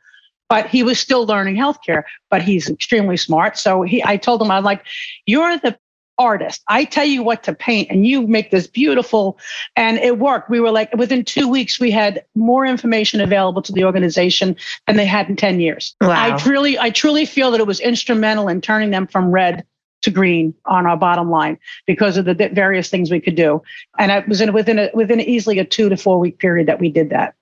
but 0.49 0.67
he 0.67 0.83
was 0.83 1.01
still 1.01 1.27
learning 1.27 1.57
healthcare, 1.57 2.03
but 2.31 2.43
he's 2.43 2.69
extremely 2.69 3.17
smart. 3.17 3.59
So 3.59 3.83
he, 3.83 4.03
I 4.05 4.17
told 4.17 4.41
him, 4.43 4.51
I'm 4.51 4.65
like, 4.65 4.85
you're 5.27 5.59
the 5.59 5.77
artist. 6.19 6.63
I 6.69 6.85
tell 6.85 7.05
you 7.05 7.23
what 7.23 7.43
to 7.45 7.55
paint 7.55 7.91
and 7.91 8.07
you 8.07 8.27
make 8.27 8.51
this 8.51 8.67
beautiful. 8.67 9.39
And 9.77 9.99
it 9.99 10.19
worked. 10.19 10.51
We 10.51 10.61
were 10.61 10.71
like, 10.71 10.95
within 10.95 11.25
two 11.25 11.49
weeks, 11.49 11.81
we 11.81 11.91
had 11.91 12.25
more 12.35 12.65
information 12.67 13.21
available 13.21 13.63
to 13.63 13.73
the 13.73 13.85
organization 13.85 14.57
than 14.87 14.97
they 14.97 15.07
had 15.07 15.29
in 15.29 15.37
10 15.37 15.61
years. 15.61 15.95
Wow. 16.01 16.11
I 16.11 16.37
truly, 16.37 16.79
I 16.79 16.91
truly 16.91 17.27
feel 17.27 17.51
that 17.51 17.61
it 17.61 17.67
was 17.67 17.81
instrumental 17.81 18.49
in 18.49 18.61
turning 18.61 18.91
them 18.91 19.07
from 19.07 19.31
red 19.31 19.65
to 20.03 20.11
green 20.11 20.55
on 20.67 20.87
our 20.87 20.97
bottom 20.97 21.31
line 21.31 21.59
because 21.87 22.17
of 22.17 22.25
the 22.25 22.35
various 22.53 22.91
things 22.91 23.11
we 23.11 23.21
could 23.21 23.37
do. 23.37 23.63
And 23.99 24.11
it 24.11 24.29
was 24.29 24.41
in, 24.41 24.53
within 24.53 24.79
a, 24.79 24.91
within 24.95 25.21
easily 25.21 25.59
a 25.59 25.65
two 25.65 25.89
to 25.89 25.97
four 25.97 26.19
week 26.19 26.39
period 26.39 26.67
that 26.69 26.81
we 26.81 26.91
did 26.91 27.11
that. 27.11 27.35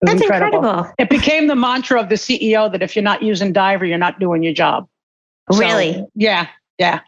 That's 0.00 0.20
incredible. 0.20 0.58
incredible. 0.58 0.94
It 0.98 1.10
became 1.10 1.46
the 1.46 1.56
mantra 1.56 2.00
of 2.00 2.08
the 2.08 2.16
CEO 2.16 2.70
that 2.70 2.82
if 2.82 2.94
you're 2.94 3.02
not 3.02 3.22
using 3.22 3.52
Diver, 3.52 3.84
you're 3.84 3.98
not 3.98 4.20
doing 4.20 4.42
your 4.42 4.52
job. 4.52 4.88
Really? 5.50 5.94
So, 5.94 6.10
yeah. 6.14 6.48
Yeah. 6.78 7.00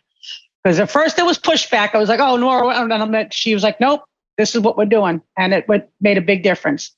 Because 0.67 0.81
at 0.81 0.91
first 0.91 1.17
it 1.17 1.25
was 1.25 1.39
pushback. 1.39 1.95
I 1.95 1.99
was 1.99 2.09
like, 2.09 2.19
oh, 2.19 2.37
Nora. 2.37 2.71
And 2.71 3.33
she 3.33 3.55
was 3.55 3.63
like, 3.63 3.79
nope, 3.79 4.03
this 4.37 4.57
is 4.57 4.63
what 4.63 4.77
we're 4.77 4.85
doing. 4.85 5.23
And 5.39 5.55
it 5.55 5.65
made 6.01 6.19
a 6.19 6.21
big 6.21 6.43
difference. 6.43 6.91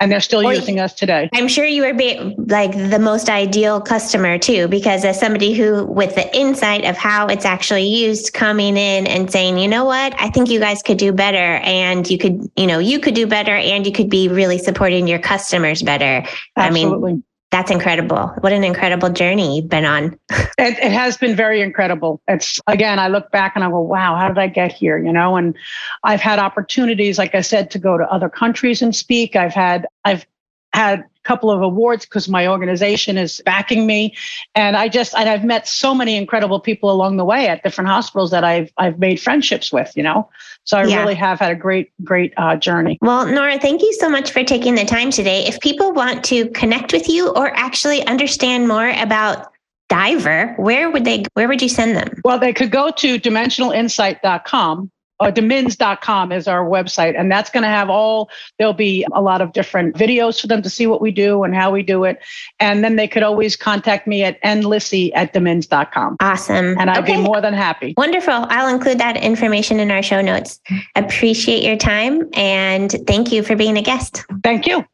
And 0.00 0.10
they're 0.10 0.22
still 0.22 0.42
well, 0.42 0.54
using 0.54 0.80
us 0.80 0.94
today. 0.94 1.28
I'm 1.34 1.46
sure 1.46 1.66
you 1.66 1.82
were 1.82 1.92
be, 1.92 2.18
like 2.38 2.72
the 2.72 2.98
most 2.98 3.28
ideal 3.28 3.78
customer 3.82 4.38
too, 4.38 4.68
because 4.68 5.04
as 5.04 5.20
somebody 5.20 5.52
who, 5.52 5.84
with 5.84 6.14
the 6.14 6.34
insight 6.34 6.86
of 6.86 6.96
how 6.96 7.26
it's 7.26 7.44
actually 7.44 7.84
used, 7.84 8.32
coming 8.32 8.78
in 8.78 9.06
and 9.06 9.30
saying, 9.30 9.58
you 9.58 9.68
know 9.68 9.84
what, 9.84 10.14
I 10.18 10.30
think 10.30 10.48
you 10.48 10.58
guys 10.58 10.80
could 10.82 10.96
do 10.96 11.12
better, 11.12 11.36
and 11.36 12.08
you 12.08 12.16
could, 12.16 12.50
you 12.56 12.66
know, 12.66 12.78
you 12.78 12.98
could 12.98 13.14
do 13.14 13.26
better, 13.26 13.54
and 13.54 13.84
you 13.84 13.92
could 13.92 14.08
be 14.08 14.28
really 14.28 14.56
supporting 14.56 15.06
your 15.06 15.18
customers 15.18 15.82
better. 15.82 16.26
Absolutely. 16.56 17.10
I 17.10 17.12
mean, 17.12 17.24
that's 17.50 17.70
incredible. 17.70 18.28
What 18.40 18.52
an 18.52 18.62
incredible 18.62 19.10
journey 19.10 19.56
you've 19.56 19.68
been 19.68 19.84
on. 19.84 20.18
it, 20.30 20.78
it, 20.78 20.92
has 20.92 21.16
been 21.16 21.34
very 21.34 21.60
incredible. 21.60 22.20
It's 22.28 22.60
again, 22.68 23.00
I 23.00 23.08
look 23.08 23.30
back 23.32 23.52
and 23.56 23.64
I 23.64 23.70
go, 23.70 23.80
wow, 23.80 24.16
how 24.16 24.28
did 24.28 24.38
I 24.38 24.46
get 24.46 24.72
here? 24.72 24.98
You 24.98 25.12
know, 25.12 25.36
and 25.36 25.56
I've 26.04 26.20
had 26.20 26.38
opportunities, 26.38 27.18
like 27.18 27.34
I 27.34 27.40
said, 27.40 27.70
to 27.72 27.78
go 27.78 27.98
to 27.98 28.04
other 28.04 28.28
countries 28.28 28.82
and 28.82 28.94
speak. 28.94 29.34
I've 29.34 29.52
had, 29.52 29.86
I've 30.04 30.26
had 30.72 31.04
couple 31.24 31.50
of 31.50 31.62
awards 31.62 32.04
because 32.04 32.28
my 32.28 32.46
organization 32.46 33.18
is 33.18 33.42
backing 33.44 33.86
me. 33.86 34.14
And 34.54 34.76
i 34.76 34.88
just 34.88 35.14
and 35.14 35.28
i've 35.28 35.44
met 35.44 35.66
so 35.66 35.94
many 35.94 36.16
incredible 36.16 36.60
people 36.60 36.90
along 36.90 37.16
the 37.16 37.24
way 37.24 37.46
at 37.48 37.62
different 37.62 37.88
hospitals 37.88 38.30
that 38.30 38.44
i've 38.44 38.70
i've 38.76 38.98
made 38.98 39.20
friendships 39.20 39.72
with 39.72 39.92
you 39.96 40.02
know? 40.02 40.28
So 40.64 40.78
i 40.78 40.84
yeah. 40.84 41.00
really 41.00 41.14
have 41.14 41.38
had 41.38 41.50
a 41.52 41.54
great 41.54 41.92
great 42.04 42.32
uh, 42.36 42.56
journey. 42.56 42.98
Well 43.00 43.26
nora 43.26 43.58
thank 43.58 43.82
you 43.82 43.92
so 43.94 44.08
much 44.08 44.30
for 44.30 44.42
taking 44.44 44.74
the 44.74 44.84
time 44.84 45.10
today. 45.10 45.46
If 45.46 45.60
people 45.60 45.92
want 45.92 46.24
to 46.26 46.48
connect 46.50 46.92
with 46.92 47.08
you 47.08 47.30
or 47.30 47.54
actually 47.54 48.06
understand 48.06 48.68
more 48.68 48.90
about 48.90 49.52
diver 49.88 50.54
where 50.56 50.90
would 50.90 51.04
they 51.04 51.24
where 51.34 51.48
would 51.48 51.60
you 51.60 51.68
send 51.68 51.96
them? 51.96 52.20
Well 52.24 52.38
they 52.38 52.52
could 52.52 52.70
go 52.70 52.90
to 52.90 53.18
dimensionalinsight.com 53.18 54.90
uh, 55.20 55.30
dimins.com 55.30 56.32
is 56.32 56.48
our 56.48 56.64
website 56.64 57.18
and 57.18 57.30
that's 57.30 57.50
going 57.50 57.62
to 57.62 57.68
have 57.68 57.90
all 57.90 58.30
there'll 58.58 58.72
be 58.72 59.06
a 59.12 59.20
lot 59.20 59.40
of 59.40 59.52
different 59.52 59.94
videos 59.94 60.40
for 60.40 60.46
them 60.46 60.62
to 60.62 60.70
see 60.70 60.86
what 60.86 61.00
we 61.00 61.10
do 61.10 61.44
and 61.44 61.54
how 61.54 61.70
we 61.70 61.82
do 61.82 62.04
it. 62.04 62.18
And 62.58 62.82
then 62.82 62.96
they 62.96 63.06
could 63.06 63.22
always 63.22 63.56
contact 63.56 64.06
me 64.06 64.24
at 64.24 64.42
nlissy 64.42 65.10
at 65.14 65.32
dimins.com 65.32 66.16
awesome. 66.20 66.78
And 66.78 66.90
i'd 66.90 67.02
okay. 67.04 67.16
be 67.16 67.22
more 67.22 67.40
than 67.40 67.54
happy. 67.54 67.94
Wonderful. 67.96 68.46
I'll 68.48 68.72
include 68.74 68.98
that 68.98 69.16
information 69.16 69.78
in 69.80 69.90
our 69.90 70.02
show 70.02 70.20
notes. 70.20 70.60
Appreciate 70.96 71.62
your 71.62 71.76
time 71.76 72.28
and 72.34 72.94
thank 73.06 73.32
you 73.32 73.42
for 73.42 73.56
being 73.56 73.76
a 73.76 73.82
guest. 73.82 74.24
Thank 74.42 74.66
you. 74.66 74.84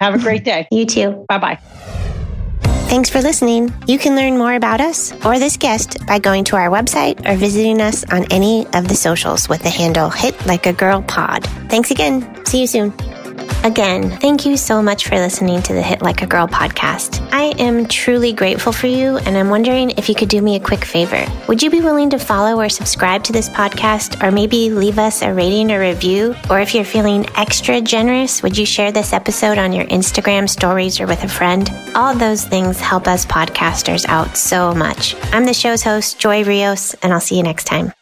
Have 0.00 0.14
a 0.14 0.18
great 0.18 0.44
day. 0.44 0.68
You 0.76 0.84
too. 0.84 1.24
Bye 1.28 1.38
bye 1.38 1.85
Thanks 2.88 3.10
for 3.10 3.20
listening. 3.20 3.72
You 3.86 3.98
can 3.98 4.14
learn 4.14 4.38
more 4.38 4.54
about 4.54 4.80
us 4.80 5.12
or 5.24 5.38
this 5.38 5.56
guest 5.56 6.06
by 6.06 6.18
going 6.18 6.44
to 6.44 6.56
our 6.56 6.70
website 6.70 7.28
or 7.28 7.36
visiting 7.36 7.80
us 7.80 8.04
on 8.10 8.24
any 8.30 8.64
of 8.74 8.88
the 8.88 8.94
socials 8.94 9.48
with 9.48 9.62
the 9.62 9.70
handle 9.70 10.08
Hit 10.08 10.46
Like 10.46 10.66
a 10.66 10.72
Girl 10.72 11.02
Pod. 11.02 11.44
Thanks 11.68 11.90
again. 11.90 12.44
See 12.46 12.60
you 12.60 12.66
soon. 12.66 12.92
Again, 13.66 14.10
thank 14.18 14.46
you 14.46 14.56
so 14.56 14.80
much 14.80 15.08
for 15.08 15.16
listening 15.16 15.60
to 15.62 15.72
the 15.72 15.82
Hit 15.82 16.00
Like 16.00 16.22
a 16.22 16.26
Girl 16.26 16.46
podcast. 16.46 17.20
I 17.32 17.46
am 17.58 17.86
truly 17.86 18.32
grateful 18.32 18.72
for 18.72 18.86
you, 18.86 19.16
and 19.18 19.36
I'm 19.36 19.50
wondering 19.50 19.90
if 19.90 20.08
you 20.08 20.14
could 20.14 20.28
do 20.28 20.40
me 20.40 20.54
a 20.54 20.60
quick 20.60 20.84
favor. 20.84 21.26
Would 21.48 21.62
you 21.62 21.70
be 21.70 21.80
willing 21.80 22.10
to 22.10 22.18
follow 22.18 22.60
or 22.60 22.68
subscribe 22.68 23.24
to 23.24 23.32
this 23.32 23.48
podcast, 23.48 24.22
or 24.22 24.30
maybe 24.30 24.70
leave 24.70 25.00
us 25.00 25.20
a 25.22 25.34
rating 25.34 25.72
or 25.72 25.80
review? 25.80 26.36
Or 26.48 26.60
if 26.60 26.76
you're 26.76 26.84
feeling 26.84 27.26
extra 27.36 27.80
generous, 27.80 28.40
would 28.40 28.56
you 28.56 28.66
share 28.66 28.92
this 28.92 29.12
episode 29.12 29.58
on 29.58 29.72
your 29.72 29.86
Instagram 29.86 30.48
stories 30.48 31.00
or 31.00 31.08
with 31.08 31.24
a 31.24 31.28
friend? 31.28 31.68
All 31.96 32.14
those 32.14 32.44
things 32.44 32.78
help 32.78 33.08
us 33.08 33.26
podcasters 33.26 34.06
out 34.08 34.36
so 34.36 34.74
much. 34.74 35.16
I'm 35.32 35.44
the 35.44 35.52
show's 35.52 35.82
host, 35.82 36.20
Joy 36.20 36.44
Rios, 36.44 36.94
and 37.02 37.12
I'll 37.12 37.20
see 37.20 37.36
you 37.36 37.42
next 37.42 37.64
time. 37.64 37.92